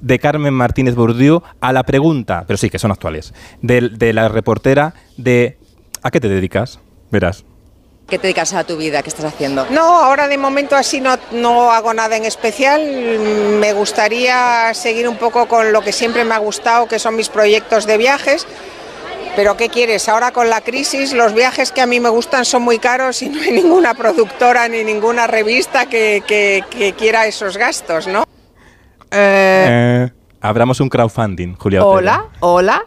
De 0.00 0.18
Carmen 0.18 0.52
Martínez 0.52 0.94
Bourdieu 0.94 1.42
a 1.60 1.72
la 1.72 1.82
pregunta, 1.84 2.44
pero 2.46 2.56
sí 2.56 2.68
que 2.70 2.78
son 2.78 2.90
actuales, 2.90 3.32
de, 3.62 3.88
de 3.90 4.12
la 4.12 4.28
reportera 4.28 4.94
de 5.16 5.56
¿a 6.02 6.10
qué 6.10 6.20
te 6.20 6.28
dedicas? 6.28 6.78
Verás. 7.10 7.44
¿Qué 8.08 8.18
te 8.18 8.26
dedicas 8.26 8.52
a 8.52 8.64
tu 8.64 8.76
vida? 8.76 9.02
¿Qué 9.02 9.08
estás 9.08 9.24
haciendo? 9.24 9.66
No, 9.70 9.80
ahora 10.04 10.28
de 10.28 10.36
momento 10.36 10.76
así 10.76 11.00
no, 11.00 11.16
no 11.32 11.70
hago 11.72 11.94
nada 11.94 12.16
en 12.18 12.26
especial. 12.26 12.82
Me 13.60 13.72
gustaría 13.72 14.74
seguir 14.74 15.08
un 15.08 15.16
poco 15.16 15.48
con 15.48 15.72
lo 15.72 15.80
que 15.80 15.90
siempre 15.92 16.22
me 16.24 16.34
ha 16.34 16.38
gustado, 16.38 16.86
que 16.86 16.98
son 16.98 17.16
mis 17.16 17.30
proyectos 17.30 17.86
de 17.86 17.96
viajes. 17.96 18.46
Pero 19.36 19.56
¿qué 19.56 19.70
quieres? 19.70 20.06
Ahora 20.10 20.32
con 20.32 20.50
la 20.50 20.60
crisis 20.60 21.14
los 21.14 21.32
viajes 21.32 21.72
que 21.72 21.80
a 21.80 21.86
mí 21.86 21.98
me 21.98 22.10
gustan 22.10 22.44
son 22.44 22.60
muy 22.62 22.78
caros 22.78 23.22
y 23.22 23.30
no 23.30 23.40
hay 23.40 23.52
ninguna 23.52 23.94
productora 23.94 24.68
ni 24.68 24.84
ninguna 24.84 25.26
revista 25.26 25.86
que, 25.86 26.22
que- 26.26 26.62
que 26.70 26.92
quiera 26.92 27.26
esos 27.26 27.56
gastos, 27.56 28.06
¿no? 28.06 28.24
Eh, 29.14 30.10
abramos 30.40 30.80
un 30.80 30.88
crowdfunding, 30.88 31.54
Julia. 31.54 31.84
Hola, 31.84 32.24
hola. 32.40 32.82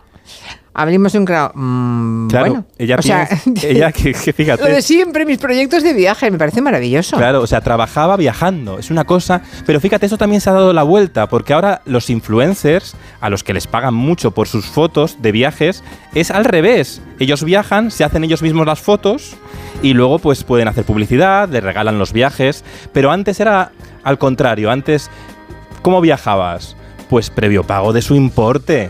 Abrimos 0.79 1.15
un 1.15 1.25
crowd. 1.25 1.51
mm, 1.55 2.27
Claro, 2.27 2.45
bueno, 2.45 2.65
ella 2.77 2.97
o 2.99 3.01
sea, 3.01 3.27
ella 3.63 3.91
que- 3.91 4.13
que 4.13 4.31
fíjate. 4.31 4.61
Lo 4.63 4.69
de 4.69 4.83
siempre, 4.83 5.25
mis 5.25 5.39
proyectos 5.39 5.81
de 5.81 5.91
viaje, 5.93 6.29
me 6.29 6.37
parece 6.37 6.61
maravilloso. 6.61 7.17
Claro, 7.17 7.41
o 7.41 7.47
sea, 7.47 7.61
trabajaba 7.61 8.15
viajando, 8.15 8.77
es 8.77 8.91
una 8.91 9.03
cosa, 9.03 9.41
pero 9.65 9.79
fíjate, 9.79 10.05
eso 10.05 10.19
también 10.19 10.39
se 10.39 10.51
ha 10.51 10.53
dado 10.53 10.73
la 10.73 10.83
vuelta, 10.83 11.27
porque 11.29 11.53
ahora 11.53 11.81
los 11.85 12.11
influencers, 12.11 12.95
a 13.21 13.31
los 13.31 13.43
que 13.43 13.55
les 13.55 13.65
pagan 13.65 13.95
mucho 13.95 14.31
por 14.31 14.47
sus 14.47 14.67
fotos 14.67 15.19
de 15.19 15.31
viajes, 15.31 15.83
es 16.13 16.29
al 16.29 16.45
revés. 16.45 17.01
Ellos 17.17 17.43
viajan, 17.43 17.89
se 17.89 18.03
hacen 18.03 18.23
ellos 18.23 18.43
mismos 18.43 18.67
las 18.67 18.79
fotos 18.79 19.35
y 19.81 19.93
luego 19.93 20.19
pues 20.19 20.43
pueden 20.43 20.67
hacer 20.67 20.83
publicidad, 20.83 21.49
les 21.49 21.63
regalan 21.63 21.97
los 21.97 22.13
viajes, 22.13 22.63
pero 22.93 23.09
antes 23.09 23.39
era 23.39 23.71
al 24.03 24.19
contrario, 24.19 24.69
antes, 24.71 25.09
¿cómo 25.81 26.01
viajabas? 26.01 26.75
Pues 27.09 27.29
previo 27.29 27.63
pago 27.63 27.93
de 27.93 28.01
su 28.01 28.15
importe 28.15 28.89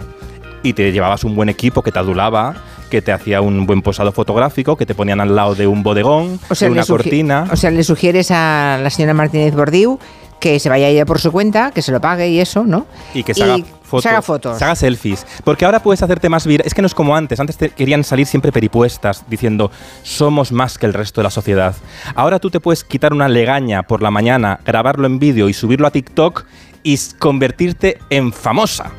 y 0.63 0.73
te 0.73 0.91
llevabas 0.91 1.23
un 1.23 1.35
buen 1.35 1.49
equipo 1.49 1.81
que 1.81 1.91
te 1.91 1.99
adulaba, 1.99 2.55
que 2.89 3.01
te 3.01 3.11
hacía 3.11 3.41
un 3.41 3.65
buen 3.65 3.81
posado 3.81 4.11
fotográfico, 4.11 4.75
que 4.75 4.85
te 4.85 4.95
ponían 4.95 5.19
al 5.19 5.35
lado 5.35 5.55
de 5.55 5.67
un 5.67 5.83
bodegón, 5.83 6.39
O 6.49 6.55
sea, 6.55 6.67
de 6.67 6.71
una 6.71 6.85
cortina. 6.85 7.47
O 7.51 7.55
sea, 7.55 7.71
le 7.71 7.83
sugieres 7.83 8.31
a 8.31 8.79
la 8.81 8.89
señora 8.89 9.13
Martínez 9.13 9.53
Bordiú 9.53 9.99
que 10.39 10.59
se 10.59 10.69
vaya 10.69 10.87
ella 10.87 11.05
por 11.05 11.19
su 11.19 11.31
cuenta, 11.31 11.71
que 11.71 11.81
se 11.81 11.91
lo 11.91 11.99
pague 11.99 12.29
y 12.29 12.39
eso, 12.39 12.63
¿no? 12.63 12.85
Y 13.13 13.23
que 13.23 13.33
se 13.33 13.43
haga, 13.43 13.57
fotos, 13.81 14.03
se 14.03 14.09
haga 14.09 14.21
fotos. 14.21 14.57
se 14.57 14.65
haga 14.65 14.75
selfies. 14.75 15.25
Porque 15.43 15.65
ahora 15.65 15.81
puedes 15.81 16.03
hacerte 16.03 16.29
más 16.29 16.45
virales. 16.45 16.67
Es 16.67 16.73
que 16.73 16.81
no 16.81 16.85
es 16.85 16.93
como 16.93 17.15
antes. 17.15 17.39
Antes 17.39 17.57
te 17.57 17.69
querían 17.69 18.03
salir 18.03 18.27
siempre 18.27 18.51
peripuestas 18.51 19.23
diciendo 19.27 19.71
somos 20.03 20.51
más 20.51 20.77
que 20.77 20.85
el 20.85 20.93
resto 20.93 21.21
de 21.21 21.23
la 21.23 21.31
sociedad. 21.31 21.75
Ahora 22.13 22.39
tú 22.39 22.49
te 22.51 22.59
puedes 22.59 22.83
quitar 22.83 23.13
una 23.13 23.27
legaña 23.27 23.83
por 23.83 24.03
la 24.03 24.11
mañana, 24.11 24.59
grabarlo 24.63 25.07
en 25.07 25.17
vídeo 25.17 25.49
y 25.49 25.53
subirlo 25.53 25.87
a 25.87 25.91
TikTok 25.91 26.45
y 26.87 26.97
convertirte 27.19 27.97
en 28.09 28.31
famosa. 28.31 28.93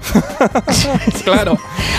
claro. 1.24 1.56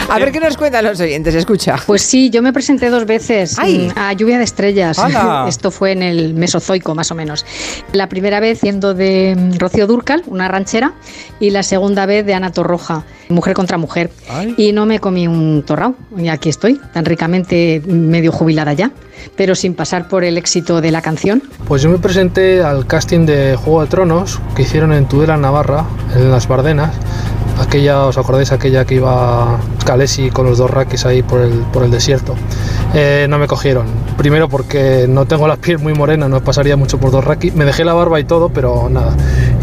A 0.07 0.19
ver 0.19 0.31
qué 0.31 0.39
nos 0.39 0.55
cuentan 0.55 0.85
los 0.85 0.99
oyentes, 0.99 1.33
escucha. 1.33 1.77
Pues 1.87 2.03
sí, 2.03 2.29
yo 2.29 2.43
me 2.43 2.53
presenté 2.53 2.91
dos 2.91 3.07
veces 3.07 3.57
Ay. 3.57 3.91
a 3.95 4.13
Lluvia 4.13 4.37
de 4.37 4.43
Estrellas. 4.43 5.01
Esto 5.47 5.71
fue 5.71 5.93
en 5.93 6.03
el 6.03 6.35
Mesozoico, 6.35 6.93
más 6.93 7.09
o 7.09 7.15
menos. 7.15 7.43
La 7.91 8.07
primera 8.07 8.39
vez 8.39 8.59
siendo 8.59 8.93
de 8.93 9.35
mm, 9.35 9.57
Rocío 9.57 9.87
Durcal, 9.87 10.21
una 10.27 10.47
ranchera, 10.47 10.93
y 11.39 11.49
la 11.49 11.63
segunda 11.63 12.05
vez 12.05 12.23
de 12.23 12.35
Ana 12.35 12.51
Torroja, 12.51 13.03
mujer 13.29 13.55
contra 13.55 13.79
mujer. 13.79 14.11
Ay. 14.29 14.53
Y 14.57 14.73
no 14.73 14.85
me 14.85 14.99
comí 14.99 15.27
un 15.27 15.63
torrao, 15.65 15.95
y 16.15 16.27
aquí 16.27 16.49
estoy, 16.49 16.79
tan 16.93 17.05
ricamente 17.05 17.81
medio 17.87 18.31
jubilada 18.31 18.73
ya, 18.73 18.91
pero 19.35 19.55
sin 19.55 19.73
pasar 19.73 20.07
por 20.07 20.23
el 20.23 20.37
éxito 20.37 20.81
de 20.81 20.91
la 20.91 21.01
canción. 21.01 21.43
Pues 21.67 21.81
yo 21.81 21.89
me 21.89 21.97
presenté 21.97 22.63
al 22.63 22.87
casting 22.87 23.25
de 23.25 23.55
Juego 23.55 23.81
de 23.81 23.87
Tronos 23.87 24.39
que 24.55 24.63
hicieron 24.63 24.93
en 24.93 25.07
Tudela, 25.07 25.37
Navarra, 25.37 25.85
en 26.15 26.31
las 26.31 26.47
Bardenas. 26.47 26.91
Aquella, 27.59 28.05
¿os 28.05 28.17
acordáis? 28.17 28.53
Aquella 28.53 28.85
que 28.85 28.95
iba 28.95 29.59
Calesi 29.85 30.29
con 30.29 30.45
los 30.45 30.57
dos 30.57 30.71
raquis 30.71 31.05
ahí 31.05 31.21
por 31.21 31.41
el, 31.41 31.51
por 31.73 31.83
el 31.83 31.91
desierto. 31.91 32.35
Eh, 32.93 33.27
no 33.29 33.37
me 33.37 33.47
cogieron. 33.47 33.85
Primero 34.17 34.47
porque 34.47 35.07
no 35.09 35.25
tengo 35.25 35.47
la 35.47 35.57
piel 35.57 35.77
muy 35.79 35.93
morena, 35.93 36.29
no 36.29 36.41
pasaría 36.41 36.77
mucho 36.77 36.99
por 36.99 37.11
dos 37.11 37.23
raquis. 37.23 37.53
Me 37.53 37.65
dejé 37.65 37.83
la 37.83 37.93
barba 37.93 38.19
y 38.19 38.23
todo, 38.23 38.49
pero 38.49 38.87
nada. 38.89 39.13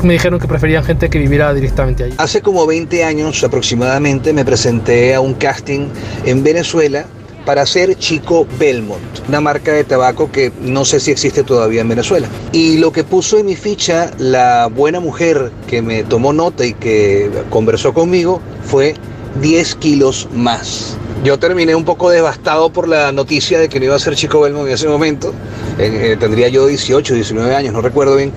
Me 0.02 0.12
dijeron 0.12 0.38
que 0.38 0.46
preferían 0.46 0.84
gente 0.84 1.08
que 1.08 1.18
viviera 1.18 1.52
directamente 1.54 2.04
allí. 2.04 2.14
Hace 2.18 2.42
como 2.42 2.66
20 2.66 3.02
años 3.02 3.42
aproximadamente 3.42 4.32
me 4.34 4.44
presenté 4.44 5.14
a 5.14 5.20
un 5.20 5.34
casting 5.34 5.88
en 6.26 6.44
Venezuela 6.44 7.06
para 7.46 7.64
ser 7.64 7.96
Chico 7.96 8.46
Belmont, 8.58 9.00
una 9.28 9.40
marca 9.40 9.72
de 9.72 9.84
tabaco 9.84 10.30
que 10.30 10.52
no 10.60 10.84
sé 10.84 11.00
si 11.00 11.12
existe 11.12 11.44
todavía 11.44 11.80
en 11.80 11.88
Venezuela. 11.88 12.28
Y 12.52 12.76
lo 12.76 12.92
que 12.92 13.04
puso 13.04 13.38
en 13.38 13.46
mi 13.46 13.56
ficha 13.56 14.10
la 14.18 14.66
buena 14.66 15.00
mujer 15.00 15.52
que 15.68 15.80
me 15.80 16.02
tomó 16.02 16.32
nota 16.32 16.66
y 16.66 16.74
que 16.74 17.30
conversó 17.48 17.94
conmigo 17.94 18.42
fue 18.64 18.94
10 19.40 19.76
kilos 19.76 20.28
más. 20.34 20.96
Yo 21.24 21.38
terminé 21.38 21.74
un 21.74 21.84
poco 21.84 22.10
devastado 22.10 22.70
por 22.70 22.88
la 22.88 23.12
noticia 23.12 23.58
de 23.58 23.68
que 23.68 23.78
no 23.78 23.86
iba 23.86 23.94
a 23.94 23.98
ser 24.00 24.16
Chico 24.16 24.40
Belmont 24.40 24.66
en 24.66 24.74
ese 24.74 24.88
momento. 24.88 25.32
Eh, 25.78 26.12
eh, 26.12 26.16
tendría 26.18 26.48
yo 26.48 26.66
18, 26.66 27.14
19 27.14 27.54
años, 27.54 27.72
no 27.72 27.80
recuerdo 27.80 28.16
bien. 28.16 28.32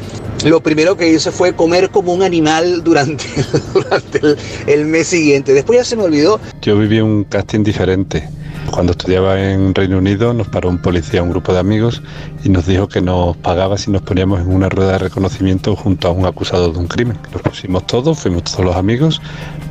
Lo 0.45 0.61
primero 0.61 0.95
que 0.95 1.09
hice 1.09 1.31
fue 1.31 1.53
comer 1.53 1.89
como 1.89 2.13
un 2.13 2.21
animal 2.21 2.83
durante, 2.83 3.25
durante 3.73 4.19
el, 4.19 4.37
el 4.67 4.85
mes 4.85 5.07
siguiente. 5.07 5.53
Después 5.53 5.79
ya 5.79 5.83
se 5.83 5.95
me 5.95 6.03
olvidó. 6.03 6.39
Yo 6.61 6.77
viví 6.77 7.01
un 7.01 7.23
casting 7.25 7.63
diferente. 7.63 8.29
Cuando 8.71 8.91
estudiaba 8.91 9.39
en 9.41 9.73
Reino 9.73 9.97
Unido 9.97 10.33
nos 10.33 10.47
paró 10.47 10.69
un 10.69 10.77
policía, 10.77 11.23
un 11.23 11.29
grupo 11.29 11.53
de 11.53 11.59
amigos, 11.59 12.01
y 12.43 12.49
nos 12.49 12.65
dijo 12.65 12.87
que 12.87 13.01
nos 13.01 13.35
pagaba 13.37 13.77
si 13.77 13.91
nos 13.91 14.01
poníamos 14.01 14.41
en 14.41 14.53
una 14.53 14.69
rueda 14.69 14.93
de 14.93 14.99
reconocimiento 14.99 15.75
junto 15.75 16.07
a 16.07 16.11
un 16.11 16.25
acusado 16.25 16.71
de 16.71 16.79
un 16.79 16.87
crimen. 16.87 17.17
Nos 17.31 17.41
pusimos 17.41 17.85
todos, 17.87 18.19
fuimos 18.19 18.43
todos 18.43 18.65
los 18.65 18.75
amigos, 18.75 19.21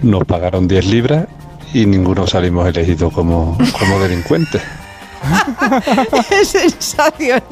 nos 0.03 0.25
pagaron 0.25 0.69
10 0.69 0.87
libras 0.87 1.27
y 1.73 1.87
ninguno 1.87 2.27
salimos 2.27 2.69
elegidos 2.69 3.13
como, 3.13 3.57
como 3.79 4.01
delincuentes. 4.01 4.63
es 6.41 6.49
sensacional. 6.49 7.43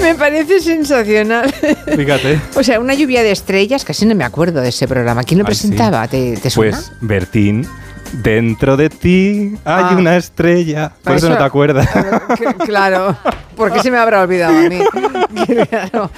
me 0.00 0.14
parece 0.14 0.60
sensacional. 0.60 1.52
Fíjate. 1.96 2.40
O 2.54 2.62
sea, 2.62 2.80
una 2.80 2.94
lluvia 2.94 3.22
de 3.22 3.32
estrellas, 3.32 3.84
casi 3.84 4.06
no 4.06 4.14
me 4.14 4.24
acuerdo 4.24 4.60
de 4.60 4.68
ese 4.68 4.86
programa. 4.86 5.24
¿Quién 5.24 5.40
lo 5.40 5.46
Ay, 5.46 5.54
sí. 5.54 5.68
presentaba? 5.68 6.06
¿Te, 6.08 6.36
te 6.36 6.50
suena? 6.50 6.76
Pues, 6.76 6.92
Bertín, 7.00 7.66
dentro 8.12 8.76
de 8.76 8.90
ti 8.90 9.52
hay 9.64 9.84
Ah. 9.90 9.96
una 9.96 10.16
estrella. 10.16 10.92
Por 11.02 11.16
eso, 11.16 11.26
Eso- 11.26 11.34
no 11.34 11.38
te 11.38 11.44
acuerdas. 11.44 11.88
Claro. 12.66 13.16
¿Por 13.56 13.72
qué 13.72 13.80
se 13.80 13.90
me 13.90 13.98
habrá 13.98 14.22
olvidado 14.22 14.56
a 14.58 14.62
mí? 14.68 14.78
Claro. 15.70 16.10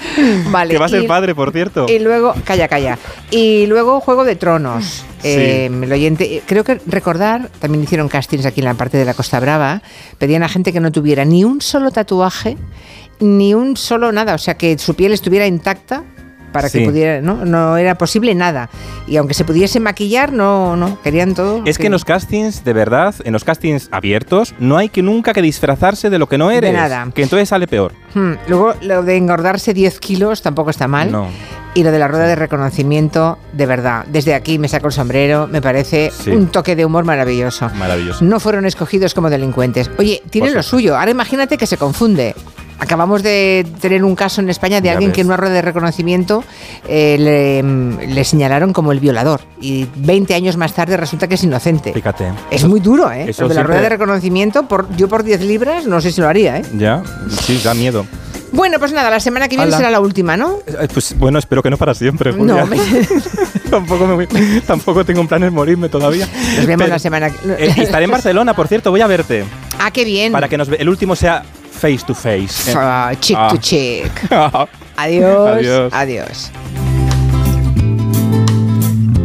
Vale. 0.51 0.73
que 0.73 0.79
va 0.79 0.85
a 0.85 0.89
ser 0.89 1.07
padre, 1.07 1.33
por 1.35 1.51
cierto. 1.51 1.85
Y 1.89 1.99
luego, 1.99 2.33
calla, 2.43 2.67
calla. 2.67 2.97
Y 3.31 3.65
luego 3.67 3.99
Juego 3.99 4.23
de 4.23 4.35
Tronos. 4.35 5.05
Eh, 5.23 5.69
el 5.71 5.91
oyente, 5.91 6.35
eh, 6.35 6.43
creo 6.45 6.63
que 6.63 6.79
recordar, 6.85 7.49
también 7.59 7.83
hicieron 7.83 8.09
castings 8.09 8.45
aquí 8.45 8.59
en 8.61 8.65
la 8.65 8.73
parte 8.73 8.97
de 8.97 9.05
la 9.05 9.13
Costa 9.13 9.39
Brava, 9.39 9.81
pedían 10.17 10.43
a 10.43 10.49
gente 10.49 10.73
que 10.73 10.79
no 10.79 10.91
tuviera 10.91 11.23
ni 11.25 11.43
un 11.43 11.61
solo 11.61 11.91
tatuaje, 11.91 12.57
ni 13.19 13.53
un 13.53 13.77
solo 13.77 14.11
nada, 14.11 14.35
o 14.35 14.37
sea, 14.37 14.55
que 14.55 14.77
su 14.77 14.95
piel 14.95 15.13
estuviera 15.13 15.47
intacta 15.47 16.03
para 16.53 16.69
que 16.69 16.85
pudiera, 16.85 17.19
¿no? 17.21 17.43
No 17.43 17.75
era 17.75 17.95
posible 17.95 18.33
nada. 18.35 18.69
Y 19.07 19.17
aunque 19.17 19.33
se 19.33 19.43
pudiese 19.43 19.81
maquillar, 19.81 20.31
no, 20.31 20.77
no, 20.77 21.01
querían 21.01 21.33
todo. 21.33 21.61
Es 21.65 21.77
que 21.77 21.87
en 21.87 21.91
los 21.91 22.05
castings, 22.05 22.63
de 22.63 22.71
verdad, 22.71 23.13
en 23.25 23.33
los 23.33 23.43
castings 23.43 23.89
abiertos, 23.91 24.55
no 24.59 24.77
hay 24.77 24.87
que 24.87 25.01
nunca 25.01 25.33
que 25.33 25.41
disfrazarse 25.41 26.09
de 26.09 26.17
lo 26.19 26.29
que 26.29 26.37
no 26.37 26.49
eres. 26.51 26.71
nada. 26.71 27.09
Que 27.13 27.23
entonces 27.23 27.49
sale 27.49 27.67
peor. 27.67 27.91
Hmm, 28.13 28.33
Luego, 28.47 28.75
lo 28.81 29.03
de 29.03 29.17
engordarse 29.17 29.73
10 29.73 29.99
kilos 29.99 30.41
tampoco 30.41 30.69
está 30.69 30.87
mal. 30.87 31.11
No. 31.11 31.27
Y 31.75 31.81
lo 31.83 31.91
de 31.91 31.97
la 31.97 32.07
rueda 32.07 32.27
de 32.27 32.35
reconocimiento, 32.35 33.39
de 33.51 33.65
verdad, 33.65 34.05
desde 34.07 34.35
aquí 34.35 34.59
me 34.59 34.67
saco 34.67 34.85
el 34.87 34.93
sombrero, 34.93 35.47
me 35.47 35.59
parece 35.59 36.11
Sí. 36.11 36.29
un 36.29 36.47
toque 36.47 36.75
de 36.75 36.85
humor 36.85 37.03
maravilloso. 37.03 37.67
Maravilloso. 37.75 38.23
No 38.23 38.39
fueron 38.39 38.65
escogidos 38.67 39.15
como 39.15 39.31
delincuentes. 39.31 39.89
Oye, 39.97 40.21
tienen 40.29 40.51
Por 40.51 40.57
lo 40.57 40.63
suyo. 40.63 40.95
Ahora 40.95 41.09
imagínate 41.09 41.57
que 41.57 41.65
se 41.65 41.77
confunde. 41.77 42.35
Acabamos 42.83 43.23
de 43.23 43.65
tener 43.79 44.03
un 44.03 44.13
caso 44.15 44.41
en 44.41 44.49
España 44.49 44.81
de 44.81 44.87
Ya 44.87 44.91
alguien 44.93 45.11
que 45.13 45.21
en 45.21 45.27
una 45.27 45.37
rueda 45.37 45.53
de 45.53 45.61
reconocimiento 45.61 46.43
eh, 46.87 47.15
le, 47.17 48.07
le 48.13 48.23
señalaron 48.25 48.73
como 48.73 48.91
el 48.91 48.99
violador 48.99 49.39
y 49.61 49.87
20 49.95 50.33
años 50.35 50.57
más 50.57 50.73
tarde 50.73 50.97
resulta 50.97 51.27
que 51.29 51.35
es 51.35 51.43
inocente. 51.43 51.93
Fíjate. 51.93 52.25
Es 52.51 52.65
muy 52.65 52.81
duro, 52.81 53.09
¿eh? 53.11 53.25
eso 53.29 53.47
de 53.47 53.55
la 53.55 53.63
rueda 53.63 53.81
de 53.81 53.89
reconocimiento, 53.89 54.67
por, 54.67 54.93
yo 54.97 55.07
por 55.07 55.23
10 55.23 55.41
libras 55.41 55.85
no 55.87 56.01
sé 56.01 56.11
si 56.11 56.19
lo 56.19 56.27
haría, 56.27 56.57
¿eh? 56.57 56.61
Ya, 56.77 57.01
sí, 57.29 57.59
da 57.63 57.73
miedo. 57.73 58.05
Bueno, 58.51 58.77
pues 58.77 58.91
nada, 58.91 59.09
la 59.09 59.19
semana 59.19 59.47
que 59.47 59.55
viene 59.55 59.71
será 59.71 59.89
la 59.89 59.99
última, 59.99 60.37
¿no? 60.37 60.57
Eh, 60.67 60.87
Pues 60.93 61.17
bueno, 61.17 61.39
espero 61.39 61.63
que 61.63 61.71
no 61.71 61.77
para 61.77 61.95
siempre. 61.95 62.33
Julia. 62.33 62.53
No, 62.61 62.65
me- 62.67 62.77
tampoco, 63.71 64.05
me 64.05 64.13
voy- 64.13 64.61
tampoco 64.67 65.03
tengo 65.05 65.25
planes 65.27 65.51
morirme 65.51 65.89
todavía. 65.89 66.27
nos 66.57 66.65
vemos 66.65 66.83
Pero- 66.83 66.89
la 66.93 66.99
semana 66.99 67.29
que 67.31 67.37
Eh, 67.51 67.73
estaré 67.77 68.05
en 68.05 68.11
Barcelona, 68.11 68.53
por 68.53 68.67
cierto, 68.67 68.91
voy 68.91 69.01
a 69.01 69.07
verte. 69.07 69.45
Ah, 69.79 69.89
qué 69.91 70.05
bien. 70.05 70.31
Para 70.31 70.47
que 70.49 70.57
nos 70.57 70.67
el 70.69 70.87
último 70.87 71.15
sea 71.15 71.43
face 71.83 72.01
to 72.03 72.13
face. 72.15 72.73
Ah, 72.73 73.13
chick 73.19 73.35
Ah. 73.37 73.49
to 73.51 73.57
chick. 73.59 74.11
Adiós. 74.95 75.59
Adiós. 75.59 75.91
Adiós. 75.91 76.82